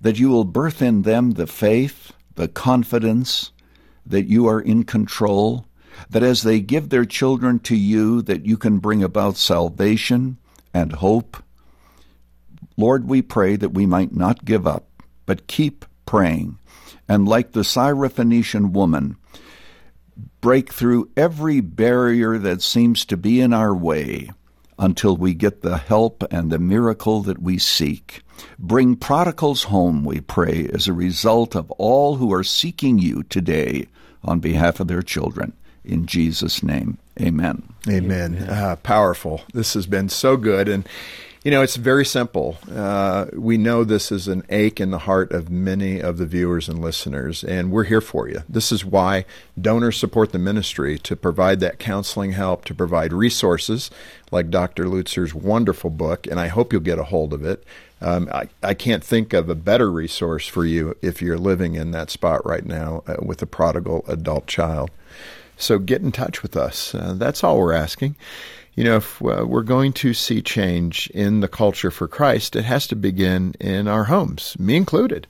that 0.00 0.18
you 0.18 0.30
will 0.30 0.44
birth 0.44 0.80
in 0.80 1.02
them 1.02 1.32
the 1.32 1.46
faith, 1.46 2.12
the 2.36 2.48
confidence 2.48 3.52
that 4.06 4.24
you 4.24 4.46
are 4.46 4.58
in 4.62 4.84
control, 4.84 5.66
that 6.08 6.22
as 6.22 6.42
they 6.42 6.58
give 6.58 6.88
their 6.88 7.04
children 7.04 7.58
to 7.58 7.76
you, 7.76 8.22
that 8.22 8.46
you 8.46 8.56
can 8.56 8.78
bring 8.78 9.02
about 9.02 9.36
salvation 9.36 10.38
and 10.72 10.94
hope. 10.94 11.36
Lord, 12.78 13.06
we 13.06 13.20
pray 13.20 13.56
that 13.56 13.74
we 13.74 13.84
might 13.84 14.14
not 14.14 14.46
give 14.46 14.66
up, 14.66 14.88
but 15.26 15.48
keep 15.48 15.84
praying. 16.08 16.58
And 17.06 17.28
like 17.28 17.52
the 17.52 17.60
Syrophoenician 17.60 18.72
woman, 18.72 19.18
break 20.40 20.72
through 20.72 21.10
every 21.18 21.60
barrier 21.60 22.38
that 22.38 22.62
seems 22.62 23.04
to 23.04 23.16
be 23.18 23.42
in 23.42 23.52
our 23.52 23.74
way 23.74 24.30
until 24.78 25.18
we 25.18 25.34
get 25.34 25.60
the 25.60 25.76
help 25.76 26.24
and 26.30 26.50
the 26.50 26.58
miracle 26.58 27.20
that 27.20 27.42
we 27.42 27.58
seek. 27.58 28.22
Bring 28.58 28.96
prodigals 28.96 29.64
home, 29.64 30.02
we 30.02 30.22
pray, 30.22 30.70
as 30.72 30.88
a 30.88 30.94
result 30.94 31.54
of 31.54 31.70
all 31.72 32.16
who 32.16 32.32
are 32.32 32.44
seeking 32.44 32.98
you 32.98 33.22
today 33.24 33.86
on 34.24 34.40
behalf 34.40 34.80
of 34.80 34.88
their 34.88 35.02
children. 35.02 35.52
In 35.84 36.06
Jesus' 36.06 36.62
name, 36.62 36.96
amen. 37.20 37.74
Amen. 37.86 38.36
amen. 38.36 38.48
Uh, 38.48 38.76
powerful. 38.76 39.42
This 39.52 39.74
has 39.74 39.86
been 39.86 40.08
so 40.08 40.38
good. 40.38 40.68
And 40.68 40.88
you 41.48 41.52
know, 41.52 41.62
it's 41.62 41.76
very 41.76 42.04
simple. 42.04 42.58
Uh, 42.70 43.24
we 43.32 43.56
know 43.56 43.82
this 43.82 44.12
is 44.12 44.28
an 44.28 44.42
ache 44.50 44.80
in 44.80 44.90
the 44.90 44.98
heart 44.98 45.32
of 45.32 45.48
many 45.48 45.98
of 45.98 46.18
the 46.18 46.26
viewers 46.26 46.68
and 46.68 46.78
listeners, 46.78 47.42
and 47.42 47.70
we're 47.70 47.84
here 47.84 48.02
for 48.02 48.28
you. 48.28 48.42
This 48.46 48.70
is 48.70 48.84
why 48.84 49.24
donors 49.58 49.96
support 49.96 50.32
the 50.32 50.38
ministry 50.38 50.98
to 50.98 51.16
provide 51.16 51.60
that 51.60 51.78
counseling 51.78 52.32
help, 52.32 52.66
to 52.66 52.74
provide 52.74 53.14
resources 53.14 53.90
like 54.30 54.50
Dr. 54.50 54.84
Lutzer's 54.84 55.32
wonderful 55.32 55.88
book, 55.88 56.26
and 56.26 56.38
I 56.38 56.48
hope 56.48 56.70
you'll 56.70 56.82
get 56.82 56.98
a 56.98 57.04
hold 57.04 57.32
of 57.32 57.42
it. 57.46 57.64
Um, 58.02 58.28
I, 58.30 58.50
I 58.62 58.74
can't 58.74 59.02
think 59.02 59.32
of 59.32 59.48
a 59.48 59.54
better 59.54 59.90
resource 59.90 60.46
for 60.46 60.66
you 60.66 60.98
if 61.00 61.22
you're 61.22 61.38
living 61.38 61.76
in 61.76 61.92
that 61.92 62.10
spot 62.10 62.44
right 62.44 62.66
now 62.66 63.04
uh, 63.06 63.16
with 63.22 63.40
a 63.40 63.46
prodigal 63.46 64.04
adult 64.06 64.48
child. 64.48 64.90
So 65.58 65.78
get 65.78 66.02
in 66.02 66.12
touch 66.12 66.42
with 66.42 66.56
us. 66.56 66.94
Uh, 66.94 67.14
that's 67.16 67.44
all 67.44 67.58
we're 67.58 67.72
asking 67.72 68.16
you 68.78 68.84
know, 68.84 68.98
if 68.98 69.20
uh, 69.20 69.44
we're 69.44 69.64
going 69.64 69.92
to 69.92 70.14
see 70.14 70.40
change 70.40 71.10
in 71.10 71.40
the 71.40 71.48
culture 71.48 71.90
for 71.90 72.06
Christ, 72.06 72.54
it 72.54 72.64
has 72.64 72.86
to 72.86 72.94
begin 72.94 73.56
in 73.58 73.88
our 73.88 74.04
homes, 74.04 74.56
me 74.56 74.76
included. 74.76 75.26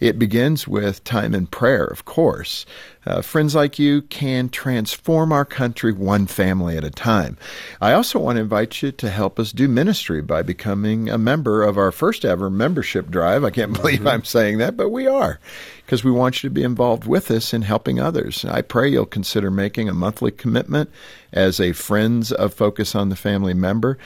It 0.00 0.18
begins 0.18 0.68
with 0.68 1.02
time 1.04 1.34
in 1.34 1.46
prayer, 1.46 1.84
of 1.84 2.04
course. 2.04 2.64
Uh, 3.04 3.22
friends 3.22 3.54
like 3.54 3.78
you 3.78 4.02
can 4.02 4.48
transform 4.48 5.32
our 5.32 5.44
country 5.44 5.92
one 5.92 6.26
family 6.26 6.76
at 6.76 6.84
a 6.84 6.90
time. 6.90 7.36
I 7.80 7.92
also 7.92 8.18
want 8.18 8.36
to 8.36 8.42
invite 8.42 8.82
you 8.82 8.92
to 8.92 9.10
help 9.10 9.38
us 9.38 9.50
do 9.50 9.66
ministry 9.66 10.22
by 10.22 10.42
becoming 10.42 11.08
a 11.08 11.18
member 11.18 11.62
of 11.62 11.78
our 11.78 11.90
first 11.90 12.24
ever 12.24 12.50
membership 12.50 13.10
drive. 13.10 13.44
I 13.44 13.50
can't 13.50 13.72
believe 13.80 14.00
mm-hmm. 14.00 14.08
I'm 14.08 14.24
saying 14.24 14.58
that, 14.58 14.76
but 14.76 14.90
we 14.90 15.06
are 15.06 15.40
because 15.84 16.04
we 16.04 16.10
want 16.10 16.42
you 16.42 16.50
to 16.50 16.54
be 16.54 16.62
involved 16.62 17.06
with 17.06 17.30
us 17.30 17.54
in 17.54 17.62
helping 17.62 17.98
others. 17.98 18.44
I 18.44 18.60
pray 18.60 18.90
you'll 18.90 19.06
consider 19.06 19.50
making 19.50 19.88
a 19.88 19.94
monthly 19.94 20.30
commitment 20.30 20.90
as 21.32 21.60
a 21.60 21.72
Friends 21.72 22.30
of 22.30 22.52
Focus 22.52 22.94
on 22.94 23.08
the 23.08 23.16
Family 23.16 23.54
member. 23.54 23.96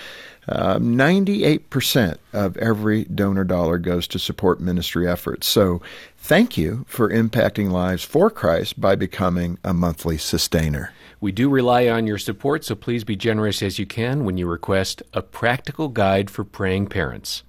Uh, 0.48 0.76
98% 0.78 2.16
of 2.32 2.56
every 2.56 3.04
donor 3.04 3.44
dollar 3.44 3.78
goes 3.78 4.08
to 4.08 4.18
support 4.18 4.60
ministry 4.60 5.08
efforts. 5.08 5.46
So 5.46 5.80
thank 6.16 6.58
you 6.58 6.84
for 6.88 7.08
impacting 7.08 7.70
lives 7.70 8.02
for 8.02 8.28
Christ 8.28 8.80
by 8.80 8.96
becoming 8.96 9.58
a 9.62 9.72
monthly 9.72 10.18
sustainer. 10.18 10.92
We 11.20 11.30
do 11.30 11.48
rely 11.48 11.86
on 11.86 12.08
your 12.08 12.18
support, 12.18 12.64
so 12.64 12.74
please 12.74 13.04
be 13.04 13.14
generous 13.14 13.62
as 13.62 13.78
you 13.78 13.86
can 13.86 14.24
when 14.24 14.36
you 14.36 14.48
request 14.48 15.00
a 15.12 15.22
practical 15.22 15.86
guide 15.88 16.28
for 16.28 16.42
praying 16.42 16.88
parents. 16.88 17.44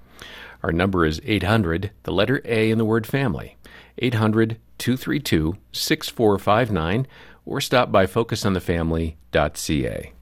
Our 0.62 0.72
number 0.72 1.04
is 1.06 1.20
800, 1.26 1.90
the 2.04 2.14
letter 2.14 2.42
A 2.46 2.70
in 2.70 2.78
the 2.78 2.86
word 2.86 3.08
family. 3.08 3.58
800 3.98 4.60
232 4.78 5.58
6459 5.72 7.08
or 7.46 7.62
stop 7.62 7.92
by 7.92 8.06
focusonthefamily.ca. 8.06 10.14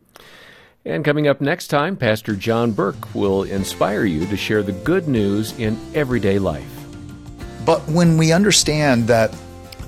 And 0.83 1.05
coming 1.05 1.27
up 1.27 1.41
next 1.41 1.67
time, 1.67 1.95
Pastor 1.95 2.35
John 2.35 2.71
Burke 2.71 3.13
will 3.13 3.43
inspire 3.43 4.03
you 4.03 4.25
to 4.25 4.35
share 4.35 4.63
the 4.63 4.71
good 4.71 5.07
news 5.07 5.57
in 5.59 5.79
everyday 5.93 6.39
life. 6.39 6.67
But 7.63 7.87
when 7.87 8.17
we 8.17 8.31
understand 8.31 9.05
that 9.07 9.35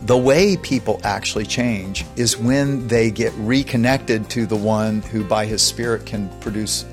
the 0.03 0.17
way 0.17 0.55
people 0.57 1.01
actually 1.03 1.47
change 1.47 2.05
is 2.15 2.37
when 2.37 2.87
they 2.87 3.09
get 3.09 3.33
reconnected 3.37 4.29
to 4.31 4.45
the 4.45 4.55
one 4.55 5.01
who, 5.01 5.23
by 5.23 5.47
his 5.47 5.63
Spirit, 5.63 6.05
can 6.05 6.29
produce 6.41 6.85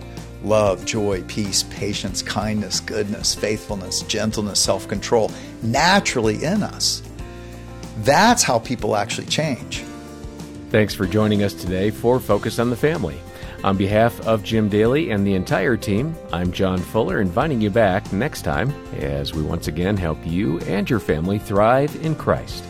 love, 0.43 0.87
joy, 0.87 1.23
peace, 1.25 1.65
patience, 1.65 2.23
kindness, 2.23 2.81
goodness, 2.81 3.35
faithfulness, 3.35 4.01
gentleness, 4.05 4.61
self 4.61 4.89
control 4.89 5.31
naturally 5.63 6.43
in 6.43 6.63
us. 6.63 7.03
That's 7.99 8.43
how 8.43 8.61
people 8.61 8.97
actually 8.97 9.27
change. 9.27 9.85
Thanks 10.71 10.95
for 10.95 11.05
joining 11.05 11.43
us 11.43 11.53
today 11.53 11.91
for 11.91 12.19
Focus 12.19 12.59
on 12.59 12.71
the 12.71 12.77
Family. 12.77 13.21
On 13.63 13.77
behalf 13.77 14.19
of 14.27 14.43
Jim 14.43 14.71
Daly 14.71 15.11
and 15.11 15.27
the 15.27 15.35
entire 15.35 15.77
team, 15.77 16.17
I'm 16.33 16.51
John 16.51 16.79
Fuller, 16.79 17.21
inviting 17.21 17.61
you 17.61 17.69
back 17.69 18.11
next 18.11 18.41
time 18.41 18.71
as 18.97 19.35
we 19.35 19.43
once 19.43 19.69
again 19.69 19.99
help 19.99 20.19
you 20.25 20.61
and 20.61 20.89
your 20.89 20.99
family 20.99 21.39
thrive 21.39 21.95
in 22.03 22.15
Christ. 22.15 22.65